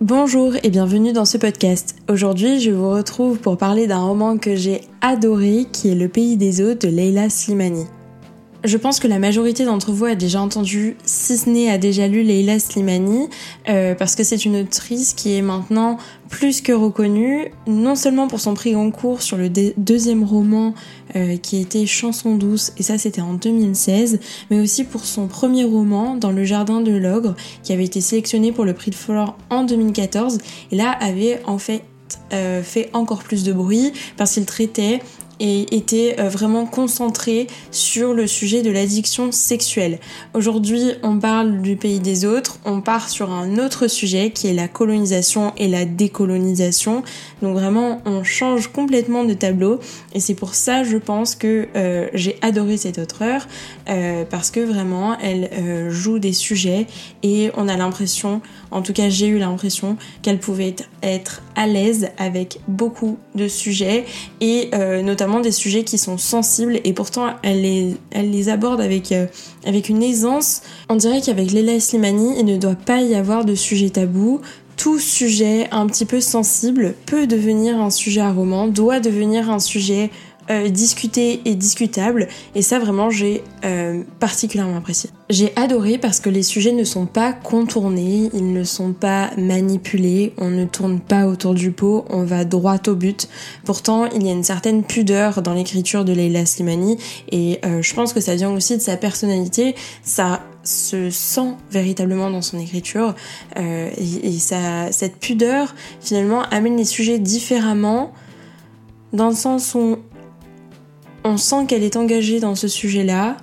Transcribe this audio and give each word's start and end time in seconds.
Bonjour 0.00 0.54
et 0.62 0.70
bienvenue 0.70 1.12
dans 1.12 1.24
ce 1.24 1.38
podcast. 1.38 1.96
Aujourd'hui, 2.08 2.60
je 2.60 2.70
vous 2.70 2.88
retrouve 2.88 3.40
pour 3.40 3.58
parler 3.58 3.88
d'un 3.88 3.98
roman 3.98 4.38
que 4.38 4.54
j'ai 4.54 4.82
adoré 5.00 5.66
qui 5.72 5.88
est 5.88 5.96
Le 5.96 6.06
pays 6.06 6.36
des 6.36 6.62
eaux 6.62 6.74
de 6.74 6.86
Leila 6.86 7.28
Slimani. 7.28 7.84
Je 8.62 8.76
pense 8.76 9.00
que 9.00 9.08
la 9.08 9.18
majorité 9.18 9.64
d'entre 9.64 9.90
vous 9.90 10.04
a 10.04 10.14
déjà 10.14 10.40
entendu, 10.40 10.96
si 11.04 11.36
ce 11.36 11.50
n'est 11.50 11.68
a 11.68 11.78
déjà 11.78 12.06
lu 12.06 12.22
Leila 12.22 12.60
Slimani, 12.60 13.28
euh, 13.68 13.96
parce 13.96 14.14
que 14.14 14.22
c'est 14.22 14.44
une 14.44 14.60
autrice 14.60 15.14
qui 15.14 15.36
est 15.36 15.42
maintenant 15.42 15.98
plus 16.28 16.60
que 16.60 16.72
reconnue, 16.72 17.50
non 17.66 17.96
seulement 17.96 18.28
pour 18.28 18.38
son 18.38 18.54
prix 18.54 18.74
Goncourt 18.74 19.20
sur 19.20 19.36
le 19.36 19.48
deuxième 19.48 20.22
roman 20.22 20.74
euh, 21.16 21.36
qui 21.36 21.60
était 21.60 21.86
Chanson 21.86 22.36
douce, 22.36 22.72
et 22.76 22.82
ça 22.82 22.98
c'était 22.98 23.20
en 23.20 23.34
2016, 23.34 24.20
mais 24.50 24.60
aussi 24.60 24.84
pour 24.84 25.04
son 25.04 25.26
premier 25.26 25.64
roman, 25.64 26.16
Dans 26.16 26.32
le 26.32 26.44
jardin 26.44 26.80
de 26.80 26.92
l'ogre, 26.92 27.34
qui 27.62 27.72
avait 27.72 27.84
été 27.84 28.00
sélectionné 28.00 28.52
pour 28.52 28.64
le 28.64 28.74
prix 28.74 28.90
de 28.90 28.96
Flore 28.96 29.36
en 29.50 29.64
2014, 29.64 30.38
et 30.70 30.76
là 30.76 30.90
avait 30.90 31.40
en 31.46 31.58
fait 31.58 31.82
euh, 32.32 32.62
fait 32.62 32.90
encore 32.92 33.22
plus 33.22 33.44
de 33.44 33.52
bruit 33.52 33.92
parce 34.16 34.32
qu'il 34.32 34.46
traitait 34.46 35.00
et 35.40 35.76
était 35.76 36.16
euh, 36.18 36.28
vraiment 36.28 36.66
concentré 36.66 37.46
sur 37.70 38.14
le 38.14 38.26
sujet 38.26 38.62
de 38.62 38.70
l'addiction 38.70 39.32
sexuelle. 39.32 39.98
Aujourd'hui, 40.34 40.92
on 41.02 41.18
parle 41.18 41.62
du 41.62 41.76
pays 41.76 42.00
des 42.00 42.24
autres, 42.24 42.58
on 42.64 42.80
part 42.80 43.08
sur 43.08 43.30
un 43.30 43.58
autre 43.58 43.86
sujet 43.88 44.30
qui 44.30 44.48
est 44.48 44.52
la 44.52 44.68
colonisation 44.68 45.52
et 45.56 45.68
la 45.68 45.84
décolonisation. 45.84 47.02
Donc 47.42 47.54
vraiment, 47.54 48.00
on 48.04 48.24
change 48.24 48.68
complètement 48.68 49.24
de 49.24 49.34
tableau 49.34 49.80
et 50.14 50.20
c'est 50.20 50.34
pour 50.34 50.54
ça, 50.54 50.82
je 50.82 50.96
pense 50.96 51.34
que 51.34 51.68
euh, 51.76 52.08
j'ai 52.14 52.36
adoré 52.42 52.76
cette 52.76 52.98
auteure 52.98 53.46
euh, 53.88 54.24
parce 54.28 54.50
que 54.50 54.60
vraiment, 54.60 55.16
elle 55.18 55.48
joue 55.90 56.18
des 56.18 56.32
sujets 56.32 56.86
et 57.22 57.50
on 57.56 57.68
a 57.68 57.76
l'impression, 57.76 58.40
en 58.70 58.82
tout 58.82 58.92
cas 58.92 59.08
j'ai 59.08 59.26
eu 59.26 59.38
l'impression 59.38 59.96
qu'elle 60.22 60.38
pouvait 60.38 60.74
être 61.02 61.42
à 61.56 61.66
l'aise 61.66 62.08
avec 62.18 62.60
beaucoup 62.68 63.18
de 63.34 63.48
sujets 63.48 64.04
et 64.40 64.70
notamment 65.02 65.27
des 65.40 65.52
sujets 65.52 65.84
qui 65.84 65.98
sont 65.98 66.18
sensibles 66.18 66.80
et 66.84 66.92
pourtant 66.92 67.28
elle 67.42 67.62
les, 67.62 68.48
aborde 68.48 68.80
avec, 68.80 69.12
euh, 69.12 69.26
avec 69.64 69.88
une 69.88 70.02
aisance. 70.02 70.62
On 70.88 70.96
dirait 70.96 71.20
qu'avec 71.20 71.50
Leila 71.50 71.78
Slimani, 71.80 72.38
il 72.38 72.44
ne 72.44 72.56
doit 72.56 72.74
pas 72.74 73.00
y 73.00 73.14
avoir 73.14 73.44
de 73.44 73.54
sujet 73.54 73.90
tabou. 73.90 74.40
Tout 74.76 74.98
sujet 74.98 75.68
un 75.72 75.86
petit 75.86 76.04
peu 76.04 76.20
sensible 76.20 76.94
peut 77.06 77.26
devenir 77.26 77.80
un 77.80 77.90
sujet 77.90 78.20
à 78.20 78.32
roman, 78.32 78.68
doit 78.68 79.00
devenir 79.00 79.50
un 79.50 79.58
sujet 79.58 80.10
euh, 80.50 80.70
discuté 80.70 81.42
et 81.44 81.54
discutable. 81.54 82.26
Et 82.54 82.62
ça, 82.62 82.78
vraiment, 82.78 83.10
j'ai 83.10 83.42
euh, 83.66 84.02
particulièrement 84.18 84.78
apprécié. 84.78 85.10
J'ai 85.28 85.52
adoré 85.56 85.98
parce 85.98 86.20
que 86.20 86.30
les 86.30 86.42
sujets 86.42 86.72
ne 86.72 86.84
sont 86.84 87.04
pas 87.04 87.34
contournés, 87.34 88.30
ils 88.32 88.54
ne 88.54 88.64
sont 88.64 88.94
pas 88.94 89.30
manipulés, 89.36 90.32
on 90.38 90.48
ne 90.48 90.64
tourne 90.64 91.00
pas 91.00 91.26
autour 91.26 91.52
du 91.52 91.70
pot, 91.70 92.06
on 92.08 92.24
va 92.24 92.46
droit 92.46 92.78
au 92.86 92.94
but. 92.94 93.28
Pourtant, 93.66 94.06
il 94.06 94.26
y 94.26 94.30
a 94.30 94.32
une 94.32 94.42
certaine 94.42 94.84
pudeur 94.84 95.42
dans 95.42 95.52
l'écriture 95.52 96.06
de 96.06 96.14
Leila 96.14 96.46
Slimani 96.46 96.96
et 97.30 97.58
euh, 97.66 97.82
je 97.82 97.94
pense 97.94 98.14
que 98.14 98.20
ça 98.20 98.34
vient 98.34 98.50
aussi 98.50 98.74
de 98.74 98.82
sa 98.82 98.96
personnalité. 98.96 99.74
Ça 100.02 100.40
se 100.64 101.10
sent 101.10 101.56
véritablement 101.70 102.30
dans 102.30 102.42
son 102.42 102.58
écriture 102.58 103.14
et, 103.56 104.38
cette 104.38 105.16
pudeur 105.18 105.74
finalement 106.00 106.42
amène 106.50 106.76
les 106.76 106.84
sujets 106.84 107.18
différemment 107.18 108.12
dans 109.12 109.28
le 109.28 109.34
sens 109.34 109.74
où 109.74 109.98
on 111.28 111.36
sent 111.36 111.66
qu'elle 111.66 111.84
est 111.84 111.96
engagée 111.96 112.40
dans 112.40 112.54
ce 112.54 112.68
sujet-là, 112.68 113.36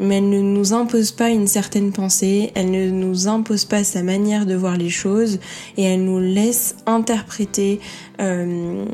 mais 0.00 0.16
elle 0.16 0.28
ne 0.28 0.40
nous 0.40 0.72
impose 0.72 1.12
pas 1.12 1.30
une 1.30 1.46
certaine 1.46 1.92
pensée, 1.92 2.50
elle 2.54 2.70
ne 2.70 2.90
nous 2.90 3.28
impose 3.28 3.64
pas 3.64 3.84
sa 3.84 4.02
manière 4.02 4.46
de 4.46 4.54
voir 4.54 4.76
les 4.76 4.90
choses, 4.90 5.38
et 5.76 5.84
elle 5.84 6.04
nous 6.04 6.18
laisse 6.18 6.76
interpréter 6.86 7.80
euh, 8.20 8.84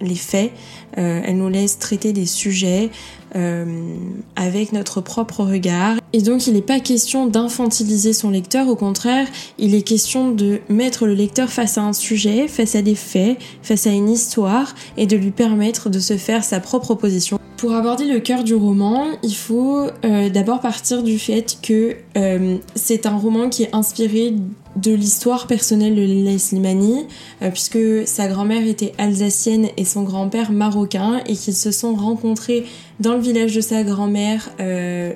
les 0.00 0.14
faits, 0.14 0.52
euh, 0.98 1.20
elle 1.24 1.38
nous 1.38 1.48
laisse 1.48 1.78
traiter 1.78 2.12
des 2.12 2.26
sujets 2.26 2.90
euh, 3.36 3.94
avec 4.36 4.72
notre 4.72 5.00
propre 5.00 5.44
regard. 5.44 5.96
Et 6.12 6.20
donc 6.20 6.46
il 6.46 6.54
n'est 6.54 6.62
pas 6.62 6.80
question 6.80 7.26
d'infantiliser 7.26 8.12
son 8.12 8.30
lecteur, 8.30 8.68
au 8.68 8.76
contraire, 8.76 9.26
il 9.58 9.74
est 9.74 9.82
question 9.82 10.30
de 10.30 10.60
mettre 10.68 11.06
le 11.06 11.14
lecteur 11.14 11.48
face 11.48 11.78
à 11.78 11.82
un 11.82 11.92
sujet, 11.92 12.46
face 12.46 12.74
à 12.74 12.82
des 12.82 12.94
faits, 12.94 13.38
face 13.62 13.86
à 13.86 13.90
une 13.90 14.10
histoire, 14.10 14.74
et 14.98 15.06
de 15.06 15.16
lui 15.16 15.30
permettre 15.30 15.88
de 15.88 15.98
se 15.98 16.18
faire 16.18 16.44
sa 16.44 16.60
propre 16.60 16.94
position. 16.94 17.39
Pour 17.60 17.74
aborder 17.74 18.06
le 18.06 18.20
cœur 18.20 18.42
du 18.42 18.54
roman, 18.54 19.04
il 19.22 19.34
faut 19.34 19.86
euh, 20.06 20.30
d'abord 20.30 20.60
partir 20.60 21.02
du 21.02 21.18
fait 21.18 21.58
que 21.60 21.94
euh, 22.16 22.56
c'est 22.74 23.04
un 23.04 23.18
roman 23.18 23.50
qui 23.50 23.64
est 23.64 23.74
inspiré 23.74 24.32
de 24.76 24.94
l'histoire 24.94 25.46
personnelle 25.46 25.94
de 25.94 26.00
Leila 26.00 26.38
Slimani, 26.38 27.04
euh, 27.42 27.50
puisque 27.50 27.78
sa 28.06 28.28
grand-mère 28.28 28.66
était 28.66 28.94
alsacienne 28.96 29.68
et 29.76 29.84
son 29.84 30.04
grand-père 30.04 30.52
marocain, 30.52 31.20
et 31.26 31.34
qu'ils 31.34 31.52
se 31.52 31.70
sont 31.70 31.94
rencontrés 31.94 32.64
dans 32.98 33.12
le 33.12 33.20
village 33.20 33.54
de 33.54 33.60
sa 33.60 33.82
grand-mère 33.82 34.48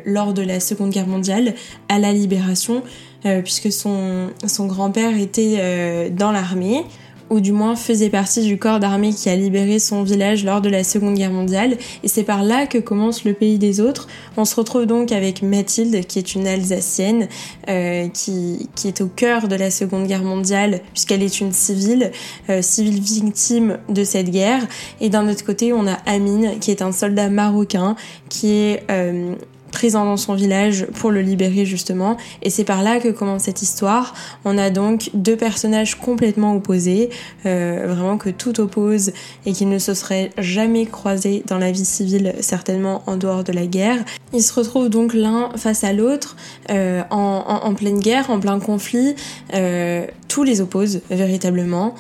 lors 0.05 0.34
de 0.34 0.43
la 0.43 0.61
Seconde 0.61 0.91
Guerre 0.91 1.06
mondiale, 1.06 1.55
à 1.88 1.99
la 1.99 2.12
Libération, 2.12 2.82
puisque 3.22 3.72
son, 3.72 4.28
son 4.47 4.66
grand-père 4.66 5.19
était 5.19 6.11
dans 6.11 6.31
l'armée 6.31 6.84
ou 7.31 7.41
du 7.41 7.53
moins 7.53 7.77
faisait 7.77 8.11
partie 8.11 8.43
du 8.43 8.59
corps 8.59 8.81
d'armée 8.81 9.12
qui 9.12 9.29
a 9.29 9.37
libéré 9.37 9.79
son 9.79 10.03
village 10.03 10.45
lors 10.45 10.61
de 10.61 10.69
la 10.69 10.85
Seconde 10.85 11.15
Guerre 11.15 11.31
mondiale. 11.31 11.77
Et 12.03 12.09
c'est 12.09 12.23
par 12.23 12.43
là 12.43 12.67
que 12.67 12.79
commence 12.79 13.25
le 13.25 13.33
pays 13.33 13.59
des 13.59 13.81
autres. 13.81 14.09
On 14.37 14.45
se 14.45 14.55
retrouve 14.57 14.87
donc 14.87 15.12
avec 15.12 15.43
Mathilde, 15.43 16.07
qui 16.07 16.19
est 16.19 16.35
une 16.35 16.47
Alsacienne, 16.47 17.29
euh, 17.69 18.09
qui, 18.09 18.69
qui, 18.75 18.89
est 18.89 19.01
au 19.01 19.07
cœur 19.09 19.49
de 19.49 19.57
la 19.57 19.71
Seconde 19.71 20.07
Guerre 20.07 20.23
mondiale, 20.23 20.81
puisqu'elle 20.93 21.23
est 21.23 21.41
une 21.41 21.53
civile, 21.53 22.12
euh, 22.51 22.62
civile 22.62 23.01
victime 23.01 23.79
de 23.89 24.05
cette 24.05 24.31
guerre. 24.31 24.67
Et 25.01 25.09
d'un 25.09 25.29
autre 25.29 25.45
côté, 25.45 25.73
on 25.73 25.87
a 25.87 25.95
Amine, 26.06 26.59
qui 26.61 26.71
est 26.71 26.83
un 26.83 26.93
soldat 26.93 27.31
marocain, 27.31 27.97
qui 28.29 28.51
est 28.53 28.83
euh, 28.91 29.35
présent 29.84 30.06
dans 30.06 30.17
son 30.17 30.33
village 30.33 30.87
pour 30.95 31.11
le 31.11 31.21
libérer 31.21 31.67
justement. 31.67 32.17
Et 32.41 32.49
c'est 32.49 32.65
par 32.65 32.83
là 32.83 33.00
que 33.00 33.09
commence 33.09 33.43
cette 33.43 33.61
histoire. 33.61 34.15
On 34.47 34.56
a 34.56 34.71
donc 34.71 35.11
deux 35.12 35.37
personnages 35.37 35.97
complètement 35.97 36.56
opposés, 36.56 37.11
euh, 37.45 37.84
vraiment 37.89 38.17
que 38.17 38.31
tout 38.31 38.59
oppose 38.62 39.12
et 39.44 39.53
qui 39.53 39.67
ne 39.67 39.78
se 39.78 39.93
seraient 39.93 40.31
jamais 40.39 40.87
croisés 40.87 41.44
dans 41.49 41.59
la 41.59 41.71
vie 41.71 41.84
civile, 41.84 42.34
certainement 42.41 43.03
en 43.06 43.19
dehors 43.19 43.44
de 43.44 43.53
la 43.53 43.67
guerre. 43.67 44.03
Ils 44.33 44.43
se 44.43 44.55
retrouvent 44.55 44.89
donc 44.89 45.12
l'un 45.12 45.50
face 45.56 45.84
à 45.84 45.93
l'autre 45.93 46.34
euh, 46.71 47.03
en, 47.11 47.75
pleine 47.75 48.00
guerre, 48.00 48.31
en 48.31 48.41
plein 48.41 48.61
conflit. 48.61 49.15
Euh, 49.53 50.06
tout 50.28 50.44
les 50.44 50.62
oppose 50.62 51.03
véritablement. 51.11 51.94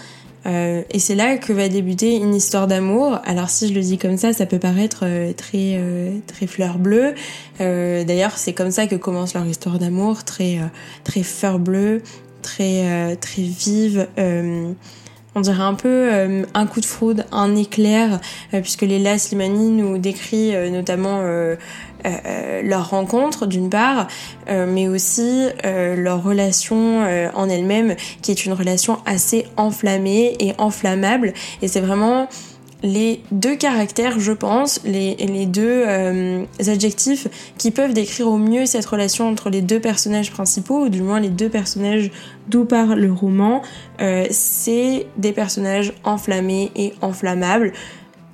Euh, 0.46 0.82
et 0.90 0.98
c'est 0.98 1.14
là 1.14 1.38
que 1.38 1.52
va 1.52 1.68
débuter 1.68 2.16
une 2.16 2.34
histoire 2.34 2.66
d'amour. 2.66 3.18
Alors 3.24 3.50
si 3.50 3.68
je 3.68 3.74
le 3.74 3.80
dis 3.80 3.98
comme 3.98 4.16
ça, 4.16 4.32
ça 4.32 4.46
peut 4.46 4.58
paraître 4.58 5.00
euh, 5.04 5.32
très 5.32 5.76
euh, 5.76 6.10
très 6.26 6.46
fleur 6.46 6.78
bleue. 6.78 7.14
D'ailleurs, 7.58 8.36
c'est 8.36 8.52
comme 8.52 8.70
ça 8.70 8.86
que 8.86 8.96
commence 8.96 9.34
leur 9.34 9.46
histoire 9.46 9.78
d'amour, 9.78 10.24
très 10.24 10.58
très 11.04 11.22
fleur 11.22 11.58
bleue, 11.58 12.02
très 12.42 13.16
très 13.16 13.42
vive 13.42 14.06
on 15.34 15.40
dirait 15.40 15.62
un 15.62 15.74
peu 15.74 15.88
euh, 15.88 16.44
un 16.54 16.66
coup 16.66 16.80
de 16.80 16.86
foudre, 16.86 17.24
un 17.32 17.56
éclair, 17.56 18.20
euh, 18.52 18.60
puisque 18.60 18.82
Léla 18.82 19.18
Slimani 19.18 19.70
nous 19.70 19.98
décrit 19.98 20.54
euh, 20.54 20.70
notamment 20.70 21.22
leur 22.62 22.90
rencontre 22.90 23.46
d'une 23.46 23.70
part, 23.70 24.08
mais 24.48 24.88
aussi 24.88 25.46
leur 25.62 26.22
relation 26.22 27.02
en 27.34 27.48
elle-même, 27.48 27.96
qui 28.20 28.30
est 28.30 28.44
une 28.44 28.52
relation 28.52 28.98
assez 29.06 29.46
enflammée 29.56 30.36
et 30.38 30.52
enflammable. 30.58 31.32
Et 31.62 31.68
c'est 31.68 31.80
vraiment 31.80 32.28
les 32.84 33.22
deux 33.32 33.56
caractères, 33.56 34.20
je 34.20 34.32
pense, 34.32 34.80
les, 34.84 35.16
les 35.16 35.46
deux 35.46 35.84
euh, 35.86 36.44
adjectifs 36.66 37.26
qui 37.56 37.70
peuvent 37.70 37.94
décrire 37.94 38.28
au 38.28 38.36
mieux 38.36 38.66
cette 38.66 38.84
relation 38.84 39.26
entre 39.26 39.48
les 39.48 39.62
deux 39.62 39.80
personnages 39.80 40.30
principaux, 40.30 40.84
ou 40.84 40.88
du 40.90 41.00
moins 41.00 41.18
les 41.18 41.30
deux 41.30 41.48
personnages 41.48 42.10
d'où 42.48 42.66
part 42.66 42.94
le 42.94 43.10
roman, 43.10 43.62
euh, 44.02 44.26
c'est 44.30 45.06
des 45.16 45.32
personnages 45.32 45.94
enflammés 46.04 46.70
et 46.76 46.92
enflammables 47.00 47.72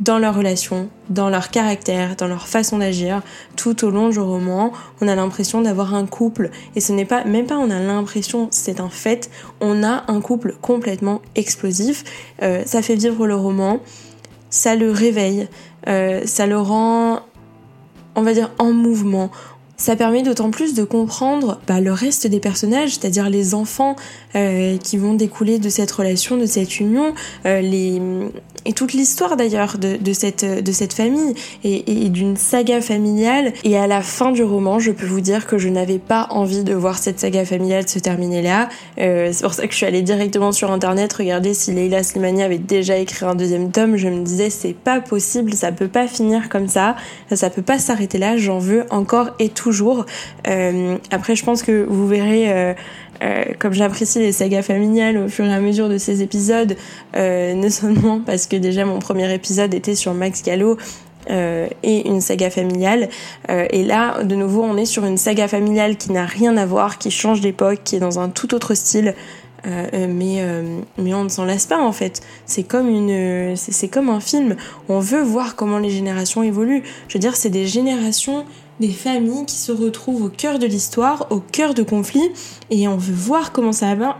dans 0.00 0.18
leur 0.18 0.34
relation, 0.34 0.88
dans 1.10 1.28
leur 1.28 1.50
caractère, 1.50 2.16
dans 2.16 2.26
leur 2.26 2.48
façon 2.48 2.78
d'agir, 2.78 3.22
tout 3.54 3.84
au 3.84 3.90
long 3.90 4.08
du 4.08 4.18
roman, 4.18 4.72
on 5.00 5.06
a 5.06 5.14
l'impression 5.14 5.60
d'avoir 5.60 5.94
un 5.94 6.06
couple, 6.06 6.50
et 6.74 6.80
ce 6.80 6.92
n'est 6.92 7.04
pas, 7.04 7.24
même 7.24 7.46
pas 7.46 7.58
on 7.58 7.70
a 7.70 7.78
l'impression, 7.78 8.48
c'est 8.50 8.80
un 8.80 8.88
fait, 8.88 9.30
on 9.60 9.84
a 9.84 10.04
un 10.08 10.20
couple 10.20 10.56
complètement 10.60 11.20
explosif, 11.36 12.02
euh, 12.42 12.62
ça 12.64 12.80
fait 12.82 12.96
vivre 12.96 13.26
le 13.26 13.36
roman, 13.36 13.80
ça 14.50 14.76
le 14.76 14.90
réveille, 14.90 15.48
euh, 15.88 16.22
ça 16.26 16.46
le 16.46 16.58
rend, 16.58 17.20
on 18.14 18.22
va 18.22 18.34
dire, 18.34 18.50
en 18.58 18.72
mouvement. 18.72 19.30
Ça 19.80 19.96
permet 19.96 20.22
d'autant 20.22 20.50
plus 20.50 20.74
de 20.74 20.84
comprendre 20.84 21.58
bah, 21.66 21.80
le 21.80 21.90
reste 21.90 22.26
des 22.26 22.38
personnages, 22.38 22.90
c'est-à-dire 22.90 23.30
les 23.30 23.54
enfants 23.54 23.96
euh, 24.36 24.76
qui 24.76 24.98
vont 24.98 25.14
découler 25.14 25.58
de 25.58 25.70
cette 25.70 25.90
relation, 25.90 26.36
de 26.36 26.44
cette 26.44 26.80
union, 26.80 27.14
euh, 27.46 28.28
et 28.66 28.74
toute 28.74 28.92
l'histoire 28.92 29.38
d'ailleurs 29.38 29.78
de, 29.78 30.12
cette, 30.12 30.92
famille 30.92 31.34
et, 31.64 32.10
d'une 32.10 32.36
saga 32.36 32.82
familiale. 32.82 33.54
Et 33.64 33.78
à 33.78 33.86
la 33.86 34.02
fin 34.02 34.32
du 34.32 34.42
roman, 34.42 34.78
je 34.78 34.90
peux 34.90 35.06
vous 35.06 35.22
dire 35.22 35.46
que 35.46 35.56
je 35.56 35.70
n'avais 35.70 35.98
pas 35.98 36.26
envie 36.28 36.62
de 36.62 36.74
voir 36.74 36.98
cette 36.98 37.18
saga 37.18 37.46
familiale 37.46 37.88
se 37.88 37.98
terminer 37.98 38.42
là. 38.42 38.68
Euh, 38.98 39.30
c'est 39.32 39.42
pour 39.42 39.54
ça 39.54 39.66
que 39.66 39.72
je 39.72 39.78
suis 39.78 39.86
allée 39.86 40.02
directement 40.02 40.52
sur 40.52 40.70
internet 40.70 41.10
regarder 41.14 41.54
si 41.54 41.72
Leila 41.72 42.02
Slimani 42.02 42.42
avait 42.42 42.58
déjà 42.58 42.98
écrit 42.98 43.24
un 43.24 43.34
deuxième 43.34 43.72
tome. 43.72 43.96
Je 43.96 44.08
me 44.08 44.22
disais 44.22 44.50
c'est 44.50 44.74
pas 44.74 45.00
possible, 45.00 45.54
ça 45.54 45.72
peut 45.72 45.88
pas 45.88 46.06
finir 46.06 46.50
comme 46.50 46.68
ça, 46.68 46.96
ça 47.32 47.48
peut 47.48 47.62
pas 47.62 47.78
s'arrêter 47.78 48.18
là, 48.18 48.36
j'en 48.36 48.58
veux 48.58 48.84
encore 48.90 49.30
et 49.38 49.48
tout 49.48 49.69
euh, 50.48 50.96
après, 51.10 51.36
je 51.36 51.44
pense 51.44 51.62
que 51.62 51.84
vous 51.88 52.06
verrez, 52.06 52.52
euh, 52.52 52.74
euh, 53.22 53.44
comme 53.58 53.72
j'apprécie 53.72 54.18
les 54.18 54.32
sagas 54.32 54.62
familiales 54.62 55.16
au 55.18 55.28
fur 55.28 55.44
et 55.44 55.52
à 55.52 55.60
mesure 55.60 55.88
de 55.88 55.98
ces 55.98 56.22
épisodes, 56.22 56.76
non 57.14 57.70
seulement 57.70 58.20
parce 58.24 58.46
que 58.46 58.56
déjà 58.56 58.84
mon 58.84 58.98
premier 58.98 59.32
épisode 59.32 59.74
était 59.74 59.94
sur 59.94 60.14
Max 60.14 60.42
Gallo, 60.42 60.76
et 61.28 62.08
une 62.08 62.20
saga 62.20 62.50
familiale. 62.50 63.08
et 63.48 63.84
là, 63.84 64.24
de 64.24 64.34
nouveau, 64.34 64.64
on 64.64 64.76
est 64.76 64.86
sur 64.86 65.04
une 65.04 65.18
saga 65.18 65.46
familiale 65.46 65.96
qui 65.96 66.10
n'a 66.10 66.24
rien 66.24 66.56
à 66.56 66.66
voir, 66.66 66.98
qui 66.98 67.10
change 67.10 67.40
d'époque, 67.40 67.80
qui 67.84 67.96
est 67.96 68.00
dans 68.00 68.18
un 68.18 68.30
tout 68.30 68.52
autre 68.54 68.74
style. 68.74 69.14
mais 69.64 70.42
mais 70.98 71.14
on 71.14 71.24
ne 71.24 71.28
s'en 71.28 71.44
lasse 71.44 71.66
pas 71.66 71.78
en 71.78 71.92
fait. 71.92 72.22
C'est 72.46 72.64
comme 72.64 72.88
une 72.88 73.54
c'est 73.54 73.88
comme 73.88 74.08
un 74.08 74.20
film. 74.20 74.56
On 74.88 74.98
veut 74.98 75.22
voir 75.22 75.54
comment 75.54 75.78
les 75.78 75.90
générations 75.90 76.42
évoluent. 76.42 76.82
Je 77.06 77.14
veux 77.14 77.20
dire, 77.20 77.36
c'est 77.36 77.50
des 77.50 77.66
générations 77.66 78.44
des 78.80 78.90
familles 78.90 79.44
qui 79.46 79.56
se 79.56 79.70
retrouvent 79.70 80.24
au 80.24 80.28
cœur 80.28 80.58
de 80.58 80.66
l'histoire, 80.66 81.26
au 81.30 81.40
cœur 81.40 81.74
de 81.74 81.82
conflits, 81.82 82.30
et 82.70 82.88
on 82.88 82.96
veut 82.96 83.14
voir 83.14 83.52
comment 83.52 83.72
ça 83.72 83.94
va, 83.94 84.16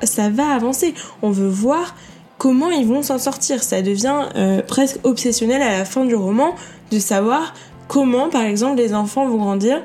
avancer. 0.55 0.95
On 1.23 1.31
veut 1.31 1.49
voir 1.49 1.97
comment 2.39 2.71
ils 2.71 2.87
vont 2.87 3.03
s'en 3.03 3.19
sortir. 3.19 3.63
Ça 3.63 3.83
devient 3.83 4.29
euh, 4.37 4.63
presque 4.63 4.99
obsessionnel 5.05 5.63
à 5.63 5.79
la 5.79 5.85
fin 5.85 6.05
du 6.05 6.15
roman 6.15 6.55
de 6.93 6.99
savoir 6.99 7.55
comment, 7.89 8.29
par 8.29 8.43
exemple, 8.43 8.77
les 8.77 8.95
enfants 8.95 9.27
vont 9.27 9.39
grandir 9.39 9.83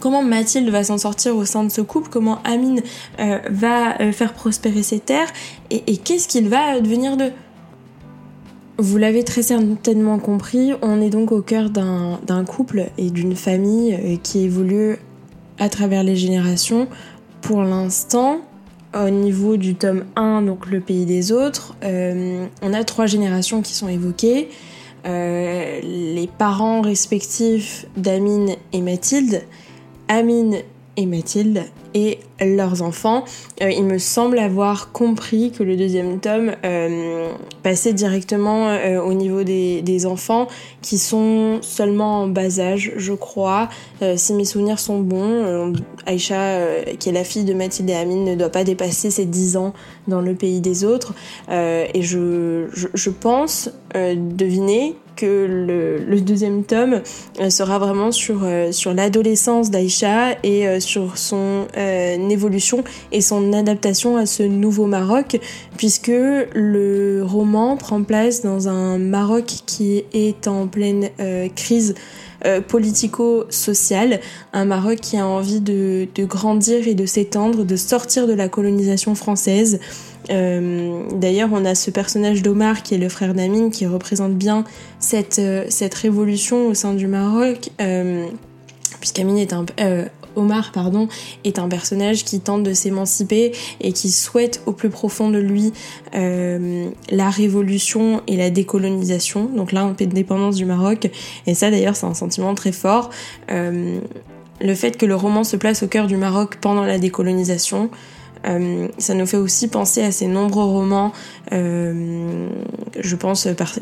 comment 0.00 0.24
Mathilde 0.24 0.68
va 0.68 0.82
s'en 0.82 0.98
sortir 0.98 1.36
au 1.36 1.44
sein 1.44 1.62
de 1.62 1.70
ce 1.70 1.80
couple, 1.80 2.08
comment 2.10 2.40
Amine 2.42 2.82
euh, 3.20 3.38
va 3.50 4.00
euh, 4.00 4.10
faire 4.10 4.32
prospérer 4.32 4.82
ses 4.82 4.98
terres 4.98 5.28
et, 5.70 5.84
et 5.86 5.96
qu'est-ce 5.96 6.26
qu'il 6.26 6.48
va 6.48 6.80
devenir 6.80 7.16
d'eux. 7.16 7.30
Vous 8.78 8.96
l'avez 8.96 9.22
très 9.22 9.42
certainement 9.42 10.18
compris, 10.18 10.72
on 10.80 11.00
est 11.02 11.10
donc 11.10 11.30
au 11.30 11.42
cœur 11.42 11.68
d'un 11.70 12.44
couple 12.46 12.86
et 12.96 13.10
d'une 13.10 13.36
famille 13.36 13.94
euh, 13.94 14.16
qui 14.22 14.40
évolue 14.40 14.96
à 15.58 15.68
travers 15.68 16.02
les 16.02 16.16
générations. 16.16 16.88
Pour 17.42 17.62
l'instant, 17.62 18.40
au 18.94 19.10
niveau 19.10 19.56
du 19.56 19.74
tome 19.74 20.04
1, 20.16 20.42
donc 20.42 20.66
le 20.66 20.80
pays 20.80 21.04
des 21.04 21.32
autres, 21.32 21.76
euh, 21.84 22.46
on 22.62 22.72
a 22.72 22.82
trois 22.84 23.06
générations 23.06 23.60
qui 23.60 23.74
sont 23.74 23.88
évoquées. 23.88 24.48
Euh, 25.04 25.80
les 25.82 26.28
parents 26.38 26.80
respectifs 26.80 27.86
d'Amine 27.96 28.54
et 28.72 28.80
Mathilde, 28.80 29.42
Amine 30.08 30.56
et 30.96 31.06
Mathilde 31.06 31.64
et 31.94 32.18
leurs 32.40 32.82
enfants. 32.82 33.24
Euh, 33.62 33.70
il 33.70 33.84
me 33.84 33.98
semble 33.98 34.38
avoir 34.38 34.92
compris 34.92 35.52
que 35.52 35.62
le 35.62 35.76
deuxième 35.76 36.18
tome 36.20 36.52
euh, 36.64 37.30
passait 37.62 37.92
directement 37.92 38.68
euh, 38.68 39.00
au 39.00 39.14
niveau 39.14 39.42
des, 39.42 39.82
enfants 40.06 40.48
qui 40.80 40.98
sont 40.98 41.58
seulement 41.60 42.22
en 42.22 42.26
bas 42.26 42.58
âge, 42.58 42.92
je 42.96 43.12
crois. 43.12 43.68
si 44.16 44.34
mes 44.34 44.44
souvenirs 44.44 44.80
sont 44.80 44.98
bons, 44.98 45.72
Aïcha, 46.06 46.82
qui 46.98 47.10
est 47.10 47.12
la 47.12 47.22
fille 47.22 47.44
de 47.44 47.54
Mathilde 47.54 47.90
et 47.90 47.94
Amine, 47.94 48.24
ne 48.24 48.34
doit 48.34 48.48
pas 48.48 48.64
dépasser 48.64 49.10
ses 49.10 49.26
10 49.26 49.56
ans 49.58 49.74
dans 50.08 50.20
le 50.20 50.34
pays 50.34 50.60
des 50.60 50.82
autres. 50.84 51.14
et 51.50 52.02
je, 52.02 52.66
je, 52.72 52.88
je 52.94 53.10
pense 53.10 53.70
deviner 53.94 54.96
que 55.16 56.04
le, 56.06 56.20
deuxième 56.20 56.64
tome 56.64 57.00
euh, 57.40 57.50
sera 57.50 57.78
vraiment 57.78 58.12
sur, 58.12 58.40
euh, 58.44 58.72
sur 58.72 58.94
l'adolescence 58.94 59.70
d'Aïcha 59.70 60.32
et 60.42 60.68
euh, 60.68 60.80
sur 60.80 61.18
son 61.18 61.66
évolution 62.30 62.84
et 63.10 63.20
son 63.20 63.52
adaptation 63.52 64.16
à 64.16 64.26
ce 64.26 64.42
nouveau 64.42 64.86
Maroc, 64.86 65.38
puisque 65.76 66.08
le 66.08 67.22
roman 67.24 67.76
prend 67.76 68.02
place 68.02 68.42
dans 68.42 68.68
un 68.68 68.98
Maroc 68.98 69.44
qui 69.66 70.04
est 70.12 70.46
en 70.48 70.66
pleine 70.66 71.08
crise 71.54 71.94
politico-sociale, 72.68 74.20
un 74.52 74.64
Maroc 74.64 74.96
qui 75.00 75.16
a 75.16 75.26
envie 75.26 75.60
de, 75.60 76.08
de 76.14 76.24
grandir 76.24 76.88
et 76.88 76.94
de 76.94 77.06
s'étendre, 77.06 77.64
de 77.64 77.76
sortir 77.76 78.26
de 78.26 78.32
la 78.32 78.48
colonisation 78.48 79.14
française. 79.14 79.80
Euh, 80.30 81.04
d'ailleurs, 81.12 81.50
on 81.52 81.64
a 81.64 81.74
ce 81.74 81.90
personnage 81.90 82.42
d'Omar 82.42 82.82
qui 82.82 82.94
est 82.94 82.98
le 82.98 83.08
frère 83.08 83.34
d'Amine 83.34 83.70
qui 83.70 83.86
représente 83.86 84.34
bien 84.34 84.64
cette, 84.98 85.38
euh, 85.38 85.64
révolution 86.00 86.68
au 86.68 86.74
sein 86.74 86.94
du 86.94 87.06
Maroc, 87.06 87.70
euh, 87.80 88.26
puisqu'Amine 89.00 89.38
est 89.38 89.52
un 89.52 89.64
Omar 90.34 90.72
pardon, 90.72 91.08
est 91.44 91.58
un 91.58 91.68
personnage 91.68 92.24
qui 92.24 92.40
tente 92.40 92.62
de 92.62 92.72
s'émanciper 92.72 93.52
et 93.82 93.92
qui 93.92 94.10
souhaite 94.10 94.62
au 94.64 94.72
plus 94.72 94.88
profond 94.88 95.28
de 95.28 95.38
lui 95.38 95.72
la 96.14 97.28
révolution 97.28 98.22
et 98.26 98.36
la 98.36 98.48
décolonisation, 98.48 99.50
donc 99.54 99.72
l'indépendance 99.72 100.56
du 100.56 100.64
Maroc. 100.64 101.10
Et 101.46 101.52
ça 101.52 101.70
d'ailleurs 101.70 101.96
c'est 101.96 102.06
un 102.06 102.14
sentiment 102.14 102.54
très 102.54 102.72
fort. 102.72 103.10
le 103.50 104.74
fait 104.74 104.96
que 104.96 105.04
le 105.04 105.14
roman 105.14 105.44
se 105.44 105.56
place 105.56 105.82
au 105.82 105.86
cœur 105.86 106.06
du 106.06 106.16
Maroc 106.16 106.56
pendant 106.62 106.84
la 106.84 106.98
décolonisation, 106.98 107.90
euh, 108.46 108.88
ça 108.98 109.14
nous 109.14 109.26
fait 109.26 109.36
aussi 109.36 109.68
penser 109.68 110.02
à 110.02 110.12
ces 110.12 110.26
nombreux 110.26 110.64
romans, 110.64 111.12
euh, 111.52 112.48
je 112.98 113.16
pense 113.16 113.48
par, 113.56 113.78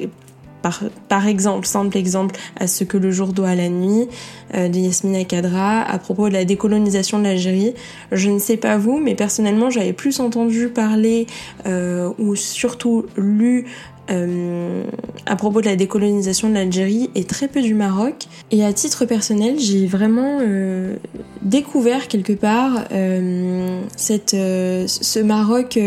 par, 0.62 0.82
par, 1.08 1.26
exemple, 1.26 1.66
simple 1.66 1.96
exemple, 1.96 2.36
à 2.56 2.66
ce 2.66 2.84
que 2.84 2.96
le 2.96 3.10
jour 3.10 3.32
doit 3.32 3.50
à 3.50 3.54
la 3.54 3.68
nuit 3.68 4.08
euh, 4.54 4.68
de 4.68 4.78
Yasmina 4.78 5.24
Kadra 5.24 5.82
à 5.82 5.98
propos 5.98 6.28
de 6.28 6.34
la 6.34 6.44
décolonisation 6.44 7.18
de 7.18 7.24
l'Algérie. 7.24 7.74
Je 8.12 8.30
ne 8.30 8.38
sais 8.38 8.56
pas 8.56 8.76
vous, 8.76 8.98
mais 8.98 9.14
personnellement 9.14 9.70
j'avais 9.70 9.92
plus 9.92 10.20
entendu 10.20 10.68
parler 10.68 11.26
euh, 11.66 12.10
ou 12.18 12.34
surtout 12.36 13.06
lu 13.16 13.66
euh, 14.11 14.85
à 15.26 15.37
propos 15.37 15.61
de 15.61 15.67
la 15.67 15.76
décolonisation 15.76 16.49
de 16.49 16.55
l'Algérie 16.55 17.11
et 17.14 17.25
très 17.25 17.47
peu 17.47 17.62
du 17.62 17.75
Maroc. 17.75 18.26
Et 18.50 18.64
à 18.64 18.73
titre 18.73 19.05
personnel, 19.05 19.58
j'ai 19.58 19.87
vraiment 19.87 20.38
euh, 20.41 20.97
découvert 21.43 22.08
quelque 22.08 22.32
part 22.32 22.87
euh, 22.93 23.81
cette, 23.97 24.31
ce 24.31 25.20
Maroc, 25.20 25.79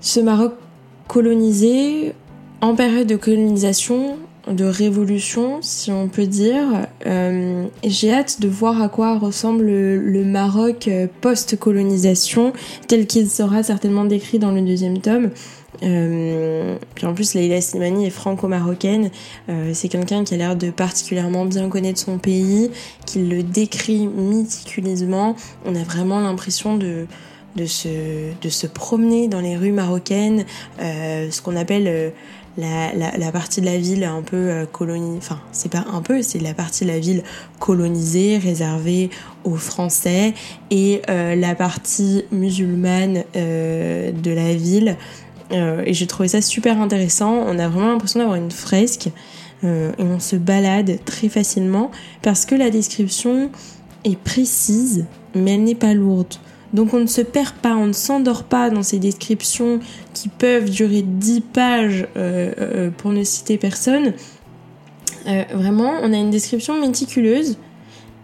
ce 0.00 0.20
Maroc 0.20 0.54
colonisé 1.08 2.14
en 2.60 2.76
période 2.76 3.08
de 3.08 3.16
colonisation, 3.16 4.18
de 4.48 4.64
révolution, 4.64 5.58
si 5.62 5.90
on 5.90 6.06
peut 6.08 6.26
dire. 6.26 6.86
j'ai 7.84 8.12
hâte 8.12 8.40
de 8.40 8.48
voir 8.48 8.80
à 8.80 8.88
quoi 8.88 9.18
ressemble 9.18 9.64
le, 9.64 9.98
le 9.98 10.24
Maroc 10.24 10.88
post-colonisation, 11.20 12.52
tel 12.86 13.06
qu'il 13.06 13.28
sera 13.28 13.64
certainement 13.64 14.04
décrit 14.04 14.38
dans 14.38 14.52
le 14.52 14.60
deuxième 14.60 14.98
tome. 14.98 15.30
Euh, 15.82 16.76
puis 16.94 17.06
en 17.06 17.14
plus, 17.14 17.34
Leila 17.34 17.60
Slimani 17.60 18.06
est 18.06 18.10
franco-marocaine. 18.10 19.10
Euh, 19.48 19.70
c'est 19.74 19.88
quelqu'un 19.88 20.24
qui 20.24 20.34
a 20.34 20.36
l'air 20.36 20.56
de 20.56 20.70
particulièrement 20.70 21.46
bien 21.46 21.68
connaître 21.68 21.98
son 21.98 22.18
pays, 22.18 22.70
qui 23.06 23.20
le 23.20 23.42
décrit 23.42 24.06
méticuleusement. 24.06 25.36
On 25.64 25.74
a 25.74 25.82
vraiment 25.82 26.20
l'impression 26.20 26.76
de, 26.76 27.06
de, 27.56 27.66
se, 27.66 27.88
de 28.40 28.48
se 28.48 28.66
promener 28.66 29.28
dans 29.28 29.40
les 29.40 29.56
rues 29.56 29.72
marocaines, 29.72 30.44
euh, 30.80 31.30
ce 31.30 31.40
qu'on 31.42 31.56
appelle 31.56 31.86
euh, 31.86 32.10
la, 32.58 32.92
la, 32.94 33.16
la, 33.16 33.32
partie 33.32 33.60
de 33.60 33.66
la 33.66 33.78
ville 33.78 34.04
un 34.04 34.22
peu 34.22 34.36
euh, 34.36 34.66
colonisée. 34.66 35.18
Enfin, 35.18 35.40
c'est 35.52 35.70
pas 35.70 35.84
un 35.92 36.02
peu, 36.02 36.22
c'est 36.22 36.40
la 36.40 36.52
partie 36.52 36.84
de 36.84 36.90
la 36.90 36.98
ville 36.98 37.22
colonisée, 37.58 38.38
réservée 38.38 39.10
aux 39.44 39.56
Français, 39.56 40.34
et 40.70 41.00
euh, 41.08 41.34
la 41.34 41.54
partie 41.54 42.24
musulmane 42.32 43.24
de 43.34 44.30
la 44.30 44.54
ville. 44.54 44.96
Euh, 45.52 45.82
et 45.84 45.94
j'ai 45.94 46.06
trouvé 46.06 46.28
ça 46.28 46.40
super 46.40 46.80
intéressant. 46.80 47.32
On 47.32 47.58
a 47.58 47.68
vraiment 47.68 47.88
l'impression 47.88 48.20
d'avoir 48.20 48.36
une 48.36 48.50
fresque 48.50 49.08
euh, 49.64 49.92
et 49.98 50.02
on 50.02 50.20
se 50.20 50.36
balade 50.36 50.98
très 51.04 51.28
facilement 51.28 51.90
parce 52.22 52.44
que 52.44 52.54
la 52.54 52.70
description 52.70 53.50
est 54.04 54.18
précise, 54.18 55.06
mais 55.34 55.54
elle 55.54 55.64
n'est 55.64 55.74
pas 55.74 55.94
lourde. 55.94 56.34
Donc 56.72 56.94
on 56.94 57.00
ne 57.00 57.06
se 57.06 57.20
perd 57.20 57.54
pas, 57.56 57.74
on 57.74 57.88
ne 57.88 57.92
s'endort 57.92 58.44
pas 58.44 58.70
dans 58.70 58.84
ces 58.84 59.00
descriptions 59.00 59.80
qui 60.14 60.28
peuvent 60.28 60.70
durer 60.70 61.02
10 61.02 61.40
pages 61.40 62.06
euh, 62.16 62.90
pour 62.96 63.10
ne 63.10 63.24
citer 63.24 63.58
personne. 63.58 64.12
vraiment, 65.52 65.94
on 66.02 66.12
a 66.12 66.16
une 66.16 66.30
description 66.30 66.80
méticuleuse 66.80 67.58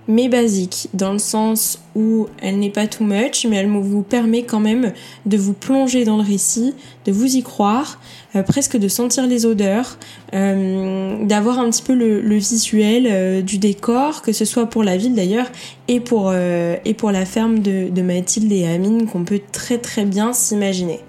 mais 0.09 0.29
basique, 0.29 0.89
dans 0.95 1.13
le 1.13 1.19
sens 1.19 1.81
où 1.97 2.27
elle 2.41 2.59
n'est 2.59 2.71
pas 2.71 2.87
too 2.87 3.05
much, 3.05 3.47
mais 3.49 3.57
elle 3.57 3.69
vous 3.69 4.03
permet 4.03 4.45
quand 4.45 4.61
même 4.61 4.93
de 5.25 5.37
vous 5.37 5.53
plonger 5.53 6.05
dans 6.05 6.17
le 6.17 6.23
récit, 6.23 6.75
de 7.05 7.13
vous 7.13 7.37
y 7.37 7.43
croire, 7.43 7.99
euh, 8.37 8.43
presque 8.43 8.77
de 8.77 8.89
sentir 8.89 9.27
les 9.27 9.47
odeurs, 9.47 9.99
euh, 10.35 11.25
d'avoir 11.25 11.59
un 11.59 11.71
petit 11.71 11.83
peu 11.83 11.95
le, 11.95 12.37
visuel 12.37 13.09
euh, 13.11 13.43
du 13.43 13.59
décor, 13.59 14.23
que 14.23 14.33
ce 14.33 14.45
soit 14.45 14.67
pour 14.67 14.85
la 14.85 14.97
ville 14.97 15.15
d'ailleurs, 15.15 15.51
et 15.89 16.01
pour, 16.01 16.33
et 16.35 16.95
pour 16.95 17.13
la 17.13 17.25
ferme 17.25 17.61
de, 17.61 17.89
de 17.89 18.03
Mathilde 18.03 18.51
et 18.51 18.67
Amine, 18.67 19.07
qu'on 19.07 19.25
peut 19.25 19.41
très 19.53 19.79
très 19.79 20.05
bien 20.05 20.33
s'imaginer. 20.33 21.01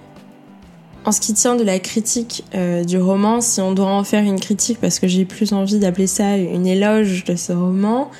En 1.04 1.12
ce 1.12 1.20
qui 1.20 1.34
tient 1.34 1.56
de 1.56 1.64
la 1.64 1.80
critique 1.80 2.44
du 2.86 3.00
roman, 3.00 3.42
si 3.42 3.60
on 3.60 3.72
doit 3.72 3.88
en 3.88 4.04
faire 4.04 4.24
une 4.24 4.40
critique, 4.40 4.78
parce 4.80 5.00
que 5.00 5.08
j'ai 5.08 5.26
plus 5.26 5.52
envie 5.54 5.80
d'appeler 5.80 6.06
ça 6.06 6.38
une 6.38 6.68
éloge 6.68 7.24
de 7.24 7.36
ce 7.36 7.54
roman, 7.54 8.12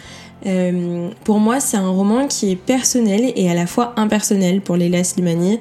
euh, 0.46 1.10
pour 1.24 1.40
moi, 1.40 1.60
c'est 1.60 1.78
un 1.78 1.90
roman 1.90 2.28
qui 2.28 2.52
est 2.52 2.56
personnel 2.56 3.32
et 3.36 3.50
à 3.50 3.54
la 3.54 3.66
fois 3.66 3.94
impersonnel 3.98 4.62
pour 4.62 4.78
Leila 4.78 5.04
Slimani. 5.04 5.60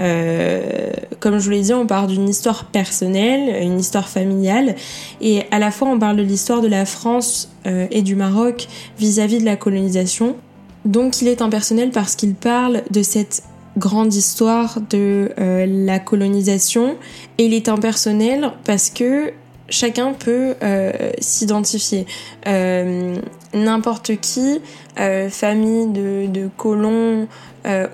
Euh, 0.00 0.90
comme 1.20 1.38
je 1.38 1.44
vous 1.44 1.50
l'ai 1.50 1.62
dit, 1.62 1.72
on 1.72 1.86
parle 1.86 2.08
d'une 2.08 2.28
histoire 2.28 2.66
personnelle, 2.66 3.62
une 3.62 3.80
histoire 3.80 4.08
familiale, 4.08 4.74
et 5.20 5.44
à 5.50 5.58
la 5.58 5.70
fois 5.70 5.88
on 5.88 5.98
parle 5.98 6.16
de 6.16 6.22
l'histoire 6.22 6.60
de 6.60 6.68
la 6.68 6.84
France 6.84 7.50
euh, 7.66 7.86
et 7.90 8.02
du 8.02 8.16
Maroc 8.16 8.68
vis-à-vis 8.98 9.38
-vis 9.38 9.40
de 9.40 9.46
la 9.46 9.56
colonisation. 9.56 10.36
Donc 10.84 11.20
il 11.22 11.28
est 11.28 11.42
impersonnel 11.42 11.90
parce 11.90 12.14
qu'il 12.14 12.34
parle 12.34 12.82
de 12.90 13.02
cette 13.02 13.42
grande 13.76 14.12
histoire 14.14 14.78
de 14.90 15.30
la 15.36 15.98
colonisation 16.00 16.96
et 17.36 17.44
il 17.46 17.54
est 17.54 17.68
impersonnel 17.68 18.52
parce 18.64 18.90
que 18.90 19.32
chacun 19.68 20.12
peut 20.12 20.54
euh, 20.62 20.92
s'identifier. 21.18 22.06
Euh, 22.46 23.16
n'importe 23.54 24.16
qui, 24.20 24.60
euh, 24.98 25.28
famille 25.30 25.86
de, 25.88 26.26
de 26.26 26.48
colons 26.56 27.28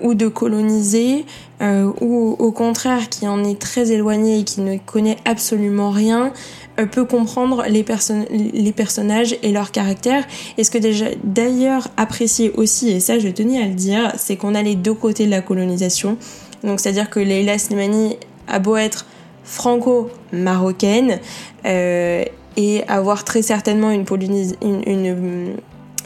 ou 0.01 0.13
de 0.13 0.29
colonisés, 0.29 1.25
ou 1.59 2.35
au 2.39 2.51
contraire 2.53 3.09
qui 3.09 3.27
en 3.27 3.43
est 3.43 3.59
très 3.59 3.91
éloigné 3.91 4.39
et 4.39 4.43
qui 4.45 4.61
ne 4.61 4.77
connaît 4.77 5.17
absolument 5.25 5.89
rien, 5.89 6.31
peut 6.91 7.03
comprendre 7.03 7.65
les, 7.67 7.83
personnages 7.83 9.35
et 9.43 9.51
leur 9.51 9.71
caractère. 9.71 10.23
Et 10.57 10.63
ce 10.63 10.71
que 10.71 10.77
déjà 10.77 11.07
d'ailleurs 11.25 11.89
apprécié 11.97 12.51
aussi, 12.51 12.89
et 12.91 13.01
ça 13.01 13.19
je 13.19 13.27
tenais 13.27 13.61
à 13.61 13.67
le 13.67 13.73
dire, 13.73 14.13
c'est 14.17 14.37
qu'on 14.37 14.55
a 14.55 14.61
les 14.61 14.75
deux 14.75 14.93
côtés 14.93 15.25
de 15.25 15.31
la 15.31 15.41
colonisation. 15.41 16.17
Donc 16.63 16.79
c'est-à-dire 16.79 17.09
que 17.09 17.19
Leila 17.19 17.57
Slimani 17.57 18.15
a 18.47 18.59
beau 18.59 18.77
être 18.77 19.05
franco-marocaine 19.45 21.19
euh, 21.65 22.25
et 22.57 22.83
avoir 22.87 23.23
très 23.23 23.41
certainement 23.41 23.91
une, 23.91 25.55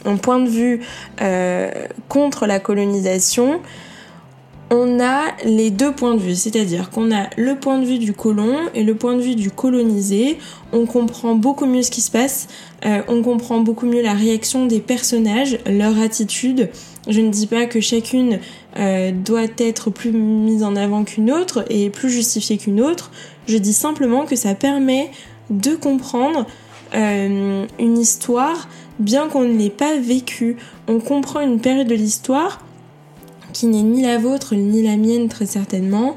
un 0.04 0.16
point 0.16 0.38
de 0.40 0.48
vue 0.48 0.80
euh, 1.20 1.70
contre 2.08 2.46
la 2.46 2.60
colonisation, 2.60 3.60
on 4.72 5.00
a 5.00 5.22
les 5.44 5.70
deux 5.70 5.90
points 5.90 6.14
de 6.14 6.20
vue, 6.20 6.36
c'est-à-dire 6.36 6.90
qu'on 6.90 7.12
a 7.12 7.28
le 7.36 7.56
point 7.56 7.80
de 7.80 7.84
vue 7.84 7.98
du 7.98 8.12
colon 8.12 8.56
et 8.72 8.84
le 8.84 8.94
point 8.94 9.16
de 9.16 9.20
vue 9.20 9.34
du 9.34 9.50
colonisé. 9.50 10.38
On 10.72 10.86
comprend 10.86 11.34
beaucoup 11.34 11.66
mieux 11.66 11.82
ce 11.82 11.90
qui 11.90 12.00
se 12.00 12.10
passe, 12.10 12.46
euh, 12.84 13.02
on 13.08 13.20
comprend 13.22 13.60
beaucoup 13.60 13.86
mieux 13.86 14.00
la 14.00 14.14
réaction 14.14 14.66
des 14.66 14.78
personnages, 14.78 15.58
leur 15.66 15.98
attitude. 15.98 16.68
Je 17.08 17.20
ne 17.20 17.30
dis 17.30 17.48
pas 17.48 17.66
que 17.66 17.80
chacune 17.80 18.38
doit 19.24 19.46
être 19.58 19.90
plus 19.90 20.12
mise 20.12 20.62
en 20.62 20.76
avant 20.76 21.02
qu'une 21.02 21.32
autre 21.32 21.64
et 21.68 21.90
plus 21.90 22.10
justifiée 22.10 22.56
qu'une 22.56 22.80
autre. 22.80 23.10
Je 23.46 23.58
dis 23.58 23.72
simplement 23.72 24.26
que 24.26 24.36
ça 24.36 24.54
permet 24.54 25.10
de 25.50 25.74
comprendre 25.74 26.46
euh, 26.94 27.66
une 27.78 27.98
histoire 27.98 28.68
bien 28.98 29.28
qu'on 29.28 29.42
ne 29.42 29.56
l'ait 29.56 29.70
pas 29.70 29.96
vécue. 29.96 30.56
On 30.88 31.00
comprend 31.00 31.40
une 31.40 31.60
période 31.60 31.88
de 31.88 31.94
l'histoire 31.94 32.60
qui 33.52 33.66
n'est 33.66 33.82
ni 33.82 34.02
la 34.02 34.18
vôtre 34.18 34.54
ni 34.54 34.82
la 34.82 34.96
mienne 34.96 35.28
très 35.28 35.46
certainement. 35.46 36.16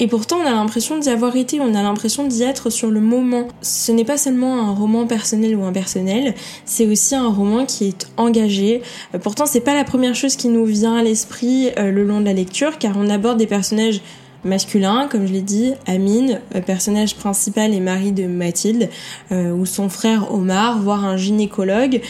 Et 0.00 0.08
pourtant, 0.08 0.38
on 0.42 0.46
a 0.46 0.50
l'impression 0.50 0.98
d'y 0.98 1.08
avoir 1.08 1.36
été, 1.36 1.60
on 1.60 1.72
a 1.72 1.82
l'impression 1.82 2.26
d'y 2.26 2.42
être 2.42 2.68
sur 2.68 2.90
le 2.90 3.00
moment. 3.00 3.46
Ce 3.62 3.92
n'est 3.92 4.04
pas 4.04 4.18
seulement 4.18 4.68
un 4.68 4.74
roman 4.74 5.06
personnel 5.06 5.54
ou 5.54 5.64
impersonnel, 5.64 6.34
c'est 6.64 6.86
aussi 6.86 7.14
un 7.14 7.28
roman 7.28 7.64
qui 7.64 7.86
est 7.86 8.08
engagé. 8.16 8.82
Pourtant, 9.22 9.46
c'est 9.46 9.60
pas 9.60 9.74
la 9.74 9.84
première 9.84 10.16
chose 10.16 10.34
qui 10.34 10.48
nous 10.48 10.64
vient 10.64 10.96
à 10.96 11.02
l'esprit 11.04 11.70
euh, 11.78 11.92
le 11.92 12.02
long 12.02 12.20
de 12.20 12.24
la 12.24 12.32
lecture, 12.32 12.78
car 12.78 12.96
on 12.98 13.08
aborde 13.08 13.38
des 13.38 13.46
personnages 13.46 14.00
masculins, 14.44 15.08
comme 15.10 15.26
je 15.26 15.32
l'ai 15.32 15.42
dit, 15.42 15.72
Amine, 15.86 16.40
euh, 16.54 16.60
personnage 16.60 17.16
principal 17.16 17.72
et 17.74 17.80
mari 17.80 18.12
de 18.12 18.26
Mathilde, 18.26 18.88
ou 19.30 19.66
son 19.66 19.88
frère 19.88 20.32
Omar, 20.32 20.80
voire 20.80 21.04
un 21.04 21.16
gynécologue, 21.16 22.00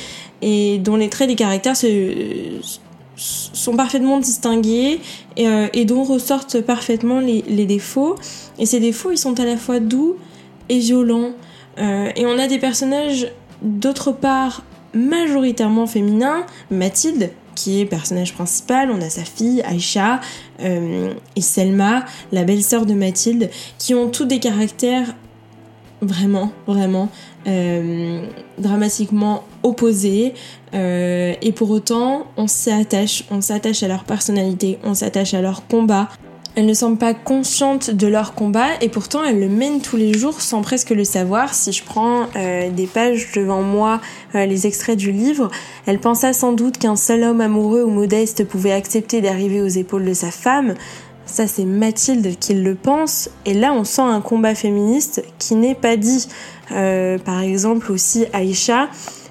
et 0.42 0.78
dont 0.78 0.96
les 0.96 1.08
traits 1.08 1.28
des 1.28 1.36
caractères 1.36 1.76
se, 1.76 2.60
sont 3.16 3.76
parfaitement 3.76 4.18
distingués 4.18 5.00
euh, 5.38 5.68
et, 5.72 5.84
dont 5.84 6.04
ressortent 6.04 6.60
parfaitement 6.60 7.20
les, 7.20 7.66
défauts. 7.66 8.16
Et 8.58 8.66
ces 8.66 8.80
défauts, 8.80 9.10
ils 9.12 9.18
sont 9.18 9.38
à 9.40 9.44
la 9.44 9.56
fois 9.56 9.80
doux 9.80 10.16
et 10.68 10.78
violents. 10.78 11.32
Euh, 11.78 12.10
et 12.16 12.26
on 12.26 12.38
a 12.38 12.46
des 12.46 12.58
personnages, 12.58 13.28
d'autre 13.62 14.12
part, 14.12 14.62
majoritairement 14.94 15.86
féminins. 15.86 16.44
Mathilde, 16.70 17.30
qui 17.54 17.80
est 17.80 17.86
personnage 17.86 18.34
principal, 18.34 18.90
on 18.90 19.00
a 19.00 19.10
sa 19.10 19.24
fille 19.24 19.62
Aïcha 19.62 20.20
euh, 20.60 21.14
et 21.36 21.40
Selma, 21.40 22.04
la 22.32 22.44
belle-sœur 22.44 22.86
de 22.86 22.94
Mathilde, 22.94 23.50
qui 23.78 23.94
ont 23.94 24.08
tous 24.10 24.24
des 24.24 24.38
caractères 24.38 25.14
vraiment, 26.00 26.52
vraiment 26.66 27.08
dramatiquement 28.58 29.44
opposés, 29.62 30.34
euh, 30.74 31.34
et 31.40 31.52
pour 31.52 31.70
autant, 31.70 32.26
on 32.36 32.46
s'attache, 32.46 33.24
on 33.30 33.40
s'attache 33.40 33.82
à 33.82 33.88
leur 33.88 34.04
personnalité, 34.04 34.78
on 34.82 34.94
s'attache 34.94 35.34
à 35.34 35.40
leur 35.40 35.66
combat. 35.66 36.08
Elles 36.56 36.66
ne 36.66 36.74
sont 36.74 36.94
pas 36.94 37.14
conscientes 37.14 37.90
de 37.90 38.06
leur 38.06 38.34
combat 38.34 38.68
et 38.80 38.88
pourtant 38.88 39.24
elles 39.24 39.40
le 39.40 39.48
mènent 39.48 39.80
tous 39.80 39.96
les 39.96 40.16
jours 40.16 40.40
sans 40.40 40.62
presque 40.62 40.90
le 40.90 41.02
savoir. 41.02 41.52
Si 41.52 41.72
je 41.72 41.82
prends 41.82 42.28
euh, 42.36 42.70
des 42.70 42.86
pages 42.86 43.32
devant 43.34 43.62
moi, 43.62 44.00
euh, 44.36 44.46
les 44.46 44.68
extraits 44.68 44.96
du 44.96 45.10
livre, 45.10 45.50
elle 45.86 45.98
pensa 45.98 46.32
sans 46.32 46.52
doute 46.52 46.78
qu'un 46.78 46.94
seul 46.94 47.24
homme 47.24 47.40
amoureux 47.40 47.82
ou 47.82 47.90
modeste 47.90 48.46
pouvait 48.46 48.72
accepter 48.72 49.20
d'arriver 49.20 49.60
aux 49.60 49.68
épaules 49.68 50.04
de 50.04 50.14
sa 50.14 50.30
femme. 50.30 50.74
Ça 51.26 51.48
c'est 51.48 51.64
Mathilde 51.64 52.38
qui 52.38 52.54
le 52.54 52.76
pense 52.76 53.30
et 53.46 53.54
là 53.54 53.72
on 53.72 53.82
sent 53.82 54.02
un 54.02 54.20
combat 54.20 54.54
féministe 54.54 55.24
qui 55.38 55.56
n'est 55.56 55.74
pas 55.74 55.96
dit. 55.96 56.28
par 56.68 57.40
exemple 57.40 57.90
aussi 57.90 58.26
Aïcha 58.32 58.88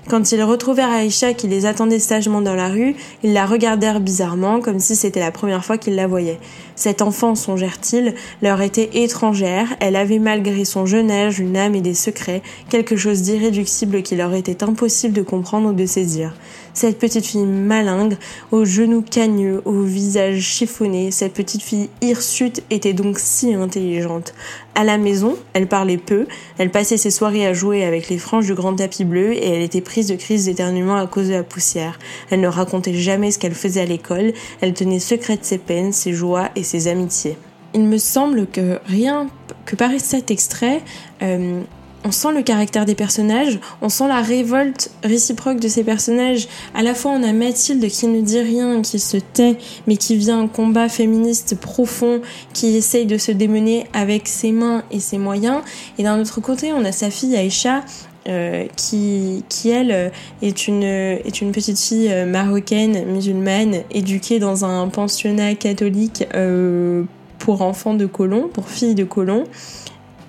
quand 0.10 0.34
ils 0.34 0.44
retrouvèrent 0.44 0.92
Aïcha 0.92 1.34
qui 1.34 1.48
les 1.48 1.66
attendait 1.66 2.00
sagement 2.00 2.42
dans 2.42 2.56
la 2.56 2.68
rue, 2.68 2.96
ils 3.24 3.34
la 3.34 3.46
regardèrent 3.46 4.02
bizarrement 4.02 4.60
comme 4.60 4.80
si 4.80 4.96
c'était 4.96 5.22
la 5.22 5.32
première 5.32 5.64
fois 5.64 5.78
qu'ils 5.78 5.96
la 5.96 6.08
voyaient. 6.08 6.40
Cette 6.76 7.02
enfant, 7.02 7.36
songèrent-ils, 7.36 8.16
leur 8.42 8.62
était 8.62 8.90
étrangère, 9.04 9.76
elle 9.80 9.96
avait 9.96 10.20
malgré 10.20 10.66
son 10.66 10.86
jeune 10.86 11.12
âge 11.12 11.40
une 11.40 11.56
âme 11.56 11.76
et 11.76 11.82
des 11.82 11.94
secrets, 11.94 12.42
quelque 12.70 12.96
chose 12.96 13.22
d'irréductible 13.22 14.02
qui 14.02 14.16
leur 14.16 14.34
était 14.34 14.64
impossible 14.64 15.14
de 15.14 15.22
comprendre 15.22 15.70
ou 15.70 15.74
de 15.74 15.86
saisir. 15.86 16.34
Cette 16.74 16.98
petite 16.98 17.28
fille 17.28 17.46
malingre, 17.46 18.18
aux 18.52 18.66
genoux 18.66 19.04
cagneux, 19.04 19.62
au 19.66 19.82
visage 19.82 20.42
chiffonné, 20.42 21.12
cette 21.12 21.34
petite 21.34 21.62
fille 21.62 21.90
hirsute 22.02 22.64
était 22.72 22.94
donc 22.94 23.20
si 23.20 23.54
intelligente. 23.54 24.34
À 24.74 24.84
la 24.84 24.98
maison, 24.98 25.38
elle 25.54 25.68
parlait 25.68 26.00
peu, 26.00 26.26
elle 26.58 26.72
passait 26.72 26.98
ses 26.98 27.12
soirées 27.12 27.46
à 27.46 27.54
jouer 27.54 27.86
avec 27.86 28.10
les 28.10 28.18
franges 28.18 28.48
du 28.48 28.56
grand 28.56 28.76
tapis 28.76 29.06
bleu 29.06 29.34
et 29.34 29.50
elle 29.50 29.62
était 29.62 29.82
prise 29.82 30.08
de 30.08 30.16
crises 30.16 30.46
d'éternuement 30.46 30.98
à 30.98 31.06
cause 31.06 31.28
de 31.28 31.34
la 31.34 31.44
poussière. 31.44 32.00
Elle 32.32 32.42
ne 32.42 32.48
racontait 32.48 32.96
jamais 32.96 33.30
ce 33.30 33.38
qu'elle 33.38 33.54
faisait 33.54 33.82
à 33.82 33.86
l'école, 33.86 34.34
elle 34.62 34.74
tenait 34.74 35.00
secrète 35.00 35.46
ses 35.46 35.60
peines, 35.60 35.94
ses 35.94 36.14
joies 36.14 36.50
et 36.56 36.63
ses 36.64 36.88
amitiés. 36.88 37.38
Il 37.74 37.84
me 37.84 37.98
semble 37.98 38.48
que 38.48 38.80
rien 38.86 39.28
que 39.66 39.76
par 39.76 39.90
cet 39.98 40.30
extrait, 40.30 40.82
euh, 41.22 41.62
on 42.06 42.12
sent 42.12 42.34
le 42.34 42.42
caractère 42.42 42.86
des 42.86 42.96
personnages, 42.96 43.60
on 43.82 43.90
sent 43.90 44.08
la 44.08 44.22
révolte 44.22 44.92
réciproque 45.04 45.60
de 45.60 45.68
ces 45.68 45.84
personnages. 45.84 46.48
À 46.74 46.84
la 46.84 46.94
fois, 46.94 47.12
on 47.12 47.24
a 47.24 47.32
Mathilde 47.32 47.88
qui 47.88 48.08
ne 48.08 48.22
dit 48.22 48.40
rien, 48.40 48.82
qui 48.82 49.00
se 49.00 49.18
tait, 49.18 49.58
mais 49.88 49.98
qui 49.98 50.18
vient 50.18 50.42
un 50.42 50.48
combat 50.48 50.90
féministe 50.90 51.56
profond, 51.60 52.22
qui 52.54 52.76
essaye 52.76 53.06
de 53.06 53.18
se 53.18 53.32
démener 53.32 53.88
avec 53.94 54.28
ses 54.28 54.52
mains 54.52 54.84
et 54.92 55.00
ses 55.00 55.18
moyens. 55.18 55.62
Et 55.98 56.04
d'un 56.04 56.20
autre 56.20 56.42
côté, 56.42 56.74
on 56.74 56.84
a 56.84 56.92
sa 56.92 57.10
fille 57.10 57.36
Aïcha, 57.38 57.84
euh, 58.30 58.68
qui, 58.78 59.44
qui 59.50 59.70
elle 59.70 60.14
est 60.42 60.68
une, 60.68 60.84
est 60.84 61.42
une 61.42 61.52
petite 61.52 61.78
fille 61.78 62.08
euh, 62.10 62.26
marocaine 62.26 63.06
musulmane 63.06 63.82
éduquée 63.92 64.40
dans 64.40 64.64
un 64.64 64.88
pensionnat 64.88 65.56
catholique 65.56 66.26
euh, 66.34 67.04
pour 67.38 67.62
enfants 67.62 67.96
de 67.96 68.06
colons, 68.06 68.48
pour 68.48 68.70
filles 68.70 68.96
de 68.96 69.04
colons. 69.04 69.44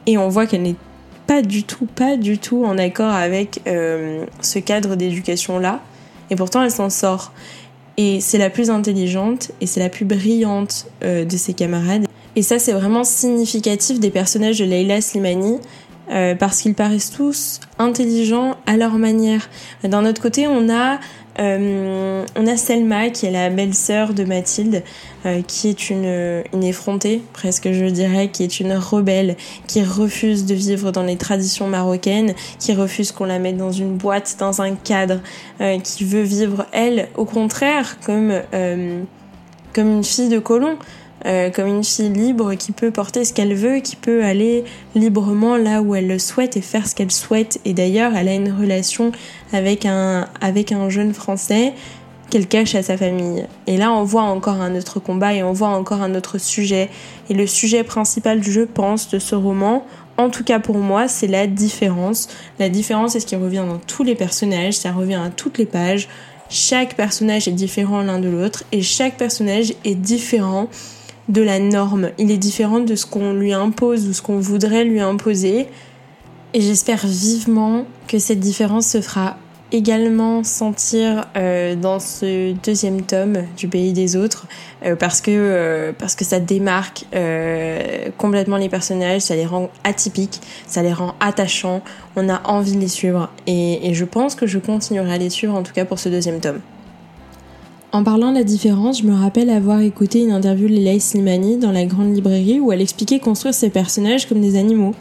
Et 0.06 0.18
on 0.18 0.28
voit 0.28 0.46
qu'elle 0.46 0.62
n'est 0.62 0.74
pas 1.28 1.40
du 1.40 1.62
tout, 1.62 1.86
pas 1.86 2.16
du 2.16 2.38
tout 2.38 2.64
en 2.64 2.78
accord 2.78 3.12
avec 3.12 3.60
ce 3.64 4.58
cadre 4.58 4.96
d'éducation-là. 4.96 5.80
Et 6.30 6.36
pourtant, 6.36 6.62
elle 6.62 6.70
s'en 6.70 6.90
sort. 6.90 7.32
Et 7.96 8.20
c'est 8.20 8.38
la 8.38 8.50
plus 8.50 8.68
intelligente 8.68 9.52
et 9.60 9.66
c'est 9.66 9.80
la 9.80 9.88
plus 9.88 10.04
brillante 10.04 10.88
de 11.00 11.36
ses 11.36 11.54
camarades. 11.54 12.06
Et 12.36 12.42
ça, 12.42 12.58
c'est 12.58 12.72
vraiment 12.72 13.04
significatif 13.04 14.00
des 14.00 14.10
personnages 14.10 14.58
de 14.58 14.64
Leila 14.64 15.00
Slimani. 15.00 15.58
Euh, 16.10 16.34
parce 16.34 16.60
qu'ils 16.60 16.74
paraissent 16.74 17.10
tous 17.10 17.60
intelligents 17.78 18.56
à 18.66 18.76
leur 18.76 18.98
manière. 18.98 19.48
D'un 19.82 20.04
autre 20.04 20.20
côté, 20.20 20.46
on 20.46 20.68
a 20.68 20.98
Euh, 21.40 22.24
on 22.36 22.46
a 22.46 22.56
Selma 22.56 23.10
qui 23.10 23.26
est 23.26 23.30
la 23.32 23.50
belle-sœur 23.50 24.14
de 24.14 24.24
Mathilde, 24.24 24.84
euh, 25.26 25.42
qui 25.42 25.68
est 25.68 25.90
une, 25.90 26.44
une 26.52 26.62
effrontée, 26.62 27.22
presque 27.32 27.72
je 27.72 27.86
dirais, 27.86 28.28
qui 28.28 28.44
est 28.44 28.60
une 28.60 28.74
rebelle, 28.74 29.36
qui 29.66 29.82
refuse 29.82 30.46
de 30.46 30.54
vivre 30.54 30.92
dans 30.92 31.02
les 31.02 31.16
traditions 31.16 31.66
marocaines, 31.66 32.34
qui 32.60 32.72
refuse 32.72 33.10
qu'on 33.10 33.24
la 33.24 33.40
mette 33.40 33.56
dans 33.56 33.72
une 33.72 33.96
boîte, 33.96 34.36
dans 34.38 34.62
un 34.62 34.76
cadre, 34.76 35.20
euh, 35.60 35.80
qui 35.80 36.04
veut 36.04 36.22
vivre, 36.22 36.66
elle, 36.70 37.08
au 37.16 37.24
contraire, 37.24 37.98
comme, 38.06 38.32
comme 39.72 39.88
une 39.88 40.04
fille 40.04 40.28
de 40.28 40.38
colon. 40.38 40.76
Euh, 41.26 41.48
comme 41.48 41.68
une 41.68 41.84
fille 41.84 42.10
libre 42.10 42.54
qui 42.54 42.72
peut 42.72 42.90
porter 42.90 43.24
ce 43.24 43.32
qu'elle 43.32 43.54
veut, 43.54 43.78
qui 43.78 43.96
peut 43.96 44.22
aller 44.22 44.64
librement 44.94 45.56
là 45.56 45.80
où 45.80 45.94
elle 45.94 46.06
le 46.06 46.18
souhaite 46.18 46.58
et 46.58 46.60
faire 46.60 46.86
ce 46.86 46.94
qu'elle 46.94 47.10
souhaite. 47.10 47.60
Et 47.64 47.72
d'ailleurs, 47.72 48.14
elle 48.14 48.28
a 48.28 48.34
une 48.34 48.52
relation 48.52 49.10
avec 49.52 49.86
un, 49.86 50.28
avec 50.42 50.70
un 50.70 50.90
jeune 50.90 51.14
français 51.14 51.72
qu'elle 52.28 52.46
cache 52.46 52.74
à 52.74 52.82
sa 52.82 52.98
famille. 52.98 53.46
Et 53.66 53.78
là, 53.78 53.90
on 53.92 54.04
voit 54.04 54.22
encore 54.22 54.60
un 54.60 54.74
autre 54.76 55.00
combat 55.00 55.32
et 55.32 55.42
on 55.42 55.52
voit 55.52 55.68
encore 55.68 56.02
un 56.02 56.14
autre 56.14 56.36
sujet. 56.36 56.90
Et 57.30 57.34
le 57.34 57.46
sujet 57.46 57.84
principal, 57.84 58.42
je 58.42 58.60
pense, 58.60 59.08
de 59.08 59.18
ce 59.18 59.34
roman, 59.34 59.86
en 60.18 60.28
tout 60.28 60.44
cas 60.44 60.58
pour 60.58 60.76
moi, 60.76 61.08
c'est 61.08 61.26
la 61.26 61.46
différence. 61.46 62.28
La 62.58 62.68
différence, 62.68 63.12
c'est 63.12 63.20
ce 63.20 63.26
qui 63.26 63.36
revient 63.36 63.64
dans 63.66 63.78
tous 63.78 64.02
les 64.02 64.14
personnages, 64.14 64.74
ça 64.74 64.92
revient 64.92 65.14
à 65.24 65.30
toutes 65.30 65.56
les 65.56 65.66
pages. 65.66 66.08
Chaque 66.50 66.96
personnage 66.96 67.48
est 67.48 67.52
différent 67.52 68.02
l'un 68.02 68.18
de 68.18 68.28
l'autre 68.28 68.64
et 68.72 68.82
chaque 68.82 69.16
personnage 69.16 69.72
est 69.84 69.94
différent 69.94 70.68
de 71.28 71.42
la 71.42 71.58
norme. 71.58 72.10
Il 72.18 72.30
est 72.30 72.38
différent 72.38 72.80
de 72.80 72.94
ce 72.94 73.06
qu'on 73.06 73.32
lui 73.32 73.52
impose 73.52 74.08
ou 74.08 74.12
ce 74.12 74.22
qu'on 74.22 74.38
voudrait 74.38 74.84
lui 74.84 75.00
imposer. 75.00 75.66
Et 76.52 76.60
j'espère 76.60 77.06
vivement 77.06 77.86
que 78.06 78.18
cette 78.18 78.40
différence 78.40 78.86
se 78.86 79.00
fera 79.00 79.36
également 79.72 80.44
sentir 80.44 81.26
euh, 81.36 81.74
dans 81.74 81.98
ce 81.98 82.52
deuxième 82.64 83.02
tome 83.02 83.38
du 83.56 83.66
pays 83.66 83.92
des 83.92 84.14
autres 84.14 84.46
euh, 84.84 84.94
parce 84.94 85.20
que 85.20 85.32
euh, 85.32 85.92
parce 85.98 86.14
que 86.14 86.24
ça 86.24 86.38
démarque 86.38 87.06
complètement 88.18 88.56
les 88.56 88.68
personnages 88.68 89.22
ça 89.22 89.34
les 89.34 89.46
rend 89.46 89.70
atypiques 89.82 90.40
ça 90.68 90.82
les 90.82 90.92
rend 90.92 91.14
attachants 91.18 91.82
on 92.14 92.28
a 92.28 92.40
envie 92.44 92.76
de 92.76 92.80
les 92.80 92.88
suivre 92.88 93.30
et, 93.48 93.88
et 93.88 93.94
je 93.94 94.04
pense 94.04 94.36
que 94.36 94.46
je 94.46 94.58
continuerai 94.58 95.14
à 95.14 95.18
les 95.18 95.30
suivre 95.30 95.54
en 95.54 95.62
tout 95.62 95.72
cas 95.72 95.84
pour 95.84 95.98
ce 95.98 96.08
deuxième 96.08 96.40
tome 96.40 96.60
en 97.94 98.02
parlant 98.02 98.32
de 98.32 98.38
la 98.38 98.42
différence, 98.42 99.02
je 99.02 99.06
me 99.06 99.14
rappelle 99.14 99.48
avoir 99.48 99.78
écouté 99.78 100.20
une 100.20 100.32
interview 100.32 100.66
de 100.66 100.72
Leila 100.72 100.98
Slimani 100.98 101.58
dans 101.58 101.70
la 101.70 101.84
grande 101.84 102.12
librairie 102.12 102.58
où 102.58 102.72
elle 102.72 102.80
expliquait 102.80 103.20
construire 103.20 103.54
ses 103.54 103.70
personnages 103.70 104.28
comme 104.28 104.40
des 104.40 104.58
animaux. 104.58 104.96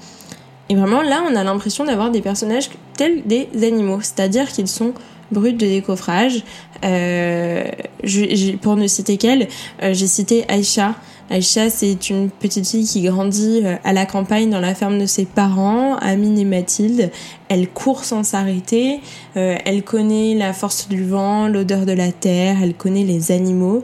Et 0.69 0.75
vraiment 0.75 1.01
là, 1.01 1.23
on 1.27 1.35
a 1.35 1.43
l'impression 1.43 1.85
d'avoir 1.85 2.11
des 2.11 2.21
personnages 2.21 2.69
tels 2.95 3.23
des 3.23 3.47
animaux, 3.63 3.99
c'est-à-dire 4.01 4.47
qu'ils 4.47 4.67
sont 4.67 4.93
bruts 5.31 5.53
de 5.53 5.65
décoffrage. 5.65 6.43
Euh, 6.83 7.63
pour 8.61 8.75
ne 8.75 8.85
citer 8.85 9.17
qu'elle, 9.17 9.47
euh, 9.81 9.95
j'ai 9.95 10.07
cité 10.07 10.45
Aïcha, 10.47 10.93
Aïcha, 11.29 11.69
c'est 11.69 12.09
une 12.09 12.29
petite 12.29 12.67
fille 12.67 12.85
qui 12.85 13.01
grandit 13.01 13.61
euh, 13.63 13.75
à 13.85 13.93
la 13.93 14.05
campagne 14.05 14.49
dans 14.49 14.59
la 14.59 14.75
ferme 14.75 14.99
de 14.99 15.05
ses 15.05 15.25
parents, 15.25 15.95
Amine 15.95 16.37
et 16.37 16.45
Mathilde. 16.45 17.11
Elle 17.47 17.69
court 17.69 18.03
sans 18.03 18.23
s'arrêter, 18.23 18.99
euh, 19.37 19.55
elle 19.65 19.83
connaît 19.83 20.35
la 20.35 20.51
force 20.51 20.89
du 20.89 21.03
vent, 21.03 21.47
l'odeur 21.47 21.85
de 21.85 21.93
la 21.93 22.11
terre, 22.11 22.57
elle 22.61 22.73
connaît 22.73 23.05
les 23.05 23.31
animaux. 23.31 23.83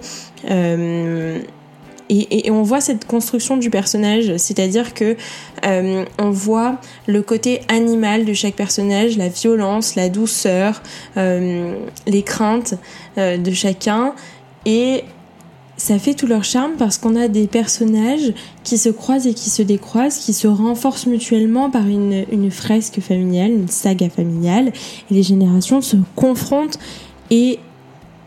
Euh, 0.49 1.39
et, 2.11 2.49
on 2.49 2.63
voit 2.63 2.81
cette 2.81 3.05
construction 3.05 3.55
du 3.55 3.69
personnage, 3.69 4.35
c'est-à-dire 4.37 4.95
que 4.95 5.15
on 5.63 6.31
voit 6.31 6.77
le 7.05 7.21
côté 7.21 7.61
animal 7.67 8.25
de 8.25 8.33
chaque 8.33 8.55
personnage, 8.55 9.15
la 9.15 9.27
violence, 9.27 9.93
la 9.93 10.09
douceur, 10.09 10.81
les 11.15 12.23
craintes 12.25 12.73
de 13.15 13.51
chacun, 13.51 14.15
et 14.65 15.03
ça 15.79 15.97
fait 15.97 16.13
tout 16.13 16.27
leur 16.27 16.43
charme 16.43 16.73
parce 16.77 16.97
qu'on 16.97 17.15
a 17.15 17.29
des 17.29 17.47
personnages 17.47 18.33
qui 18.63 18.77
se 18.77 18.89
croisent 18.89 19.27
et 19.27 19.33
qui 19.33 19.49
se 19.49 19.61
décroisent, 19.61 20.17
qui 20.17 20.33
se 20.33 20.47
renforcent 20.47 21.07
mutuellement 21.07 21.69
par 21.69 21.87
une, 21.87 22.51
fresque 22.51 22.99
familiale, 22.99 23.51
une 23.51 23.69
saga 23.69 24.09
familiale, 24.09 24.73
et 25.09 25.13
les 25.13 25.23
générations 25.23 25.81
se 25.81 25.95
confrontent 26.15 26.77
et 27.31 27.59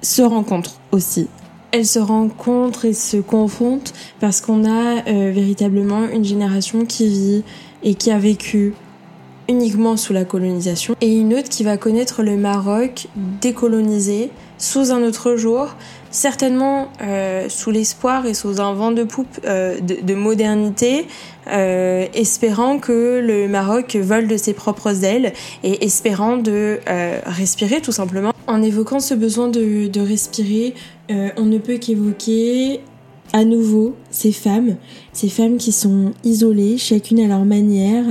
se 0.01 0.23
rencontrent 0.23 0.81
aussi. 0.93 1.29
Elles 1.73 1.87
se 1.87 1.99
rencontrent 1.99 2.87
et 2.87 2.95
se 2.95 3.19
confrontent 3.19 3.93
parce 4.19 4.41
qu'on 4.41 4.65
a 4.65 5.07
euh, 5.07 5.31
véritablement 5.35 6.09
une 6.09 6.25
génération 6.25 6.87
qui 6.87 7.07
vit 7.07 7.45
et 7.83 7.95
qui 7.95 8.11
a 8.11 8.19
vécu 8.19 8.73
uniquement 9.49 9.99
sous 9.99 10.15
la 10.15 10.25
colonisation 10.25 10.95
et 11.03 11.15
une 11.15 11.35
autre 11.35 11.51
qui 11.51 11.65
va 11.65 11.77
connaître 11.77 12.23
le 12.23 12.37
Maroc 12.39 13.09
décolonisé 13.43 14.31
sous 14.57 14.93
un 14.93 15.03
autre 15.03 15.37
jour 15.37 15.75
certainement 16.13 16.89
euh, 17.01 17.49
sous 17.49 17.73
l'espoir 17.73 18.27
et 18.27 18.35
sous 18.35 18.61
un 18.61 18.75
vent 18.75 18.93
de 18.93 19.03
poupe 19.03 19.41
euh, 19.45 19.81
de, 19.81 20.15
modernité, 20.15 21.07
euh, 21.49 22.07
espérant 22.15 22.79
que 22.79 23.19
le 23.19 23.49
Maroc 23.49 23.97
vole 23.97 24.29
de 24.29 24.37
ses 24.37 24.53
propres 24.53 25.05
ailes 25.05 25.33
et 25.65 25.85
espérant 25.85 26.37
de 26.37 26.79
respirer 27.27 27.81
tout 27.81 27.93
simplement. 27.93 28.33
En 28.47 28.63
évoquant 28.63 29.01
ce 29.01 29.15
besoin 29.15 29.49
de, 29.49 29.89
de 29.89 30.01
respirer, 30.01 30.75
on 31.09 31.45
ne 31.45 31.59
peut 31.59 31.79
qu'évoquer 31.79 32.81
à 33.33 33.45
nouveau 33.45 33.97
ces 34.11 34.33
femmes, 34.33 34.77
ces 35.13 35.29
femmes 35.29 35.57
qui 35.57 35.73
sont 35.73 36.13
isolées, 36.23 36.77
chacune 36.77 37.21
à 37.21 37.27
leur 37.27 37.45
manière, 37.45 38.05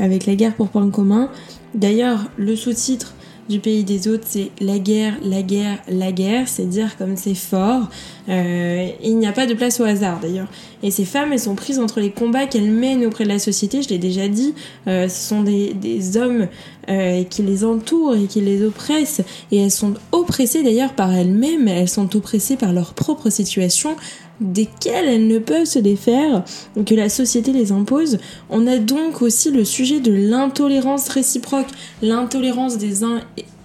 avec 0.00 0.26
la 0.26 0.36
guerre 0.36 0.54
pour 0.54 0.68
point 0.68 0.88
commun. 0.90 1.30
D'ailleurs, 1.74 2.30
le 2.36 2.54
sous-titre 2.54 3.14
du 3.48 3.58
pays 3.58 3.84
des 3.84 4.08
autres, 4.08 4.24
c'est 4.26 4.50
la 4.60 4.78
guerre, 4.78 5.14
la 5.22 5.42
guerre, 5.42 5.78
la 5.88 6.12
guerre, 6.12 6.48
c'est 6.48 6.68
dire 6.68 6.96
comme 6.96 7.16
c'est 7.16 7.34
fort. 7.34 7.88
Euh, 8.28 8.88
il 9.02 9.18
n'y 9.18 9.26
a 9.26 9.32
pas 9.32 9.46
de 9.46 9.54
place 9.54 9.80
au 9.80 9.84
hasard 9.84 10.20
d'ailleurs. 10.20 10.48
Et 10.82 10.90
ces 10.90 11.04
femmes, 11.04 11.32
elles 11.32 11.40
sont 11.40 11.54
prises 11.54 11.78
entre 11.78 12.00
les 12.00 12.10
combats 12.10 12.46
qu'elles 12.46 12.70
mènent 12.70 13.04
auprès 13.04 13.24
de 13.24 13.28
la 13.28 13.38
société, 13.38 13.82
je 13.82 13.88
l'ai 13.88 13.98
déjà 13.98 14.28
dit, 14.28 14.54
euh, 14.86 15.08
ce 15.08 15.28
sont 15.28 15.42
des, 15.42 15.74
des 15.74 16.16
hommes 16.16 16.48
euh, 16.88 17.22
qui 17.24 17.42
les 17.42 17.64
entourent 17.64 18.16
et 18.16 18.24
qui 18.24 18.40
les 18.40 18.64
oppressent. 18.64 19.22
Et 19.50 19.58
elles 19.58 19.70
sont 19.70 19.94
oppressées 20.12 20.62
d'ailleurs 20.62 20.94
par 20.94 21.12
elles-mêmes, 21.12 21.68
elles 21.68 21.88
sont 21.88 22.16
oppressées 22.16 22.56
par 22.56 22.72
leur 22.72 22.94
propre 22.94 23.30
situation, 23.30 23.96
desquelles 24.42 25.06
elles 25.06 25.26
ne 25.26 25.38
peuvent 25.38 25.66
se 25.66 25.78
défaire, 25.78 26.44
que 26.86 26.94
la 26.94 27.08
société 27.08 27.52
les 27.52 27.72
impose. 27.72 28.18
On 28.50 28.66
a 28.66 28.78
donc 28.78 29.22
aussi 29.22 29.50
le 29.50 29.64
sujet 29.64 30.00
de 30.00 30.12
l'intolérance 30.12 31.08
réciproque, 31.08 31.68
l'intolérance 32.02 32.78
des 32.78 33.04
uns 33.04 33.20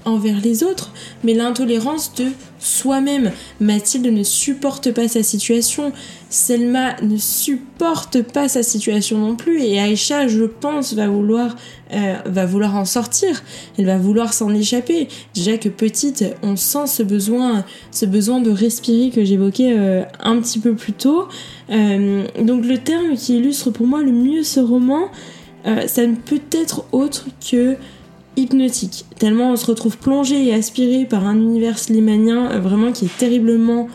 envers 0.08 0.39
les 0.41 0.63
autres, 0.63 0.91
mais 1.24 1.34
l'intolérance 1.34 2.13
de 2.15 2.28
soi-même. 2.60 3.32
Mathilde 3.60 4.08
ne 4.08 4.24
supporte 4.24 4.91
pas 4.91 5.08
sa 5.08 5.22
situation, 5.22 5.91
Selma 6.30 6.96
ne 7.02 7.17
supporte 7.17 8.22
pas 8.22 8.48
sa 8.48 8.63
situation 8.63 9.17
non 9.17 9.36
plus, 9.36 9.62
et 9.62 9.80
Aïcha, 9.80 10.28
je 10.28 10.43
pense, 10.43 10.93
va 10.93 11.08
vouloir, 11.08 11.56
euh, 11.93 12.15
va 12.26 12.46
vouloir 12.46 12.76
en 12.76 12.86
sortir, 12.86 13.43
elle 13.78 13.86
va 13.86 13.98
vouloir 13.98 14.34
s'en 14.34 14.54
échapper. 14.54 15.08
Déjà 15.36 15.58
que 15.58 15.70
petite, 15.70 16.26
on 16.41 16.56
sent 16.56 16.88
ce 16.88 17.04
besoin, 17.04 17.65
ce 17.91 18.06
besoin 18.06 18.39
de 18.41 18.50
respirer 18.50 19.10
que 19.10 19.24
j'évoquais 19.24 19.74
euh, 19.78 20.04
un 20.22 20.39
petit 20.39 20.60
peu 20.60 20.74
plus 20.74 20.93
tôt. 20.93 21.28
Euh, 21.70 22.24
donc 22.41 22.65
le 22.65 22.78
terme 22.78 23.15
qui 23.15 23.38
illustre 23.38 23.72
pour 23.72 23.88
moi 23.88 24.02
le 24.02 24.12
mieux 24.12 24.43
ce 24.43 24.60
roman, 24.60 25.10
ça 25.88 26.08
ne 26.08 26.15
peut 26.15 26.39
être 26.54 26.86
autre 26.93 27.26
que 27.52 27.76
hypnotique. 28.38 29.06
Tellement 29.17 29.52
on 29.52 29.56
se 29.56 29.65
retrouve 29.65 29.97
plongé 29.97 30.47
et 30.47 30.54
aspiré 30.54 31.06
par 31.06 31.28
un 31.28 31.36
univers 31.36 31.78
slimanien 31.78 32.52
euh, 32.52 32.60
vraiment 32.60 32.91
qui 32.91 33.06
est 33.06 33.17
terriblement 33.17 33.88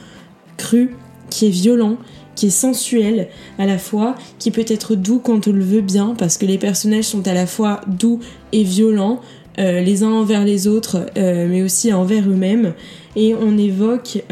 cru, 0.59 0.95
qui 1.31 1.47
est 1.47 1.51
violent, 1.51 1.97
qui 2.35 2.47
est 2.47 2.51
sensuel 2.51 3.29
à 3.59 3.67
la 3.67 3.79
fois, 3.79 4.15
qui 4.39 4.51
peut 4.51 4.65
être 4.67 4.95
doux 4.95 5.19
quand 5.19 5.49
on 5.49 5.53
le 5.53 5.65
veut 5.65 5.81
bien, 5.81 6.15
parce 6.19 6.37
que 6.37 6.47
les 6.47 6.59
personnages 6.59 7.05
sont 7.05 7.27
à 7.27 7.35
la 7.35 7.47
fois 7.47 7.81
doux 7.87 8.21
et 8.53 8.65
violents, 8.65 9.21
euh, 9.59 9.81
les 9.81 10.03
uns 10.03 10.13
envers 10.13 10.45
les 10.45 10.67
autres, 10.67 11.07
euh, 11.17 11.47
mais 11.49 11.63
aussi 11.63 11.93
envers 11.93 12.29
eux-mêmes. 12.29 12.75
Et 13.17 13.35
on 13.35 13.59
évoque 13.59 14.23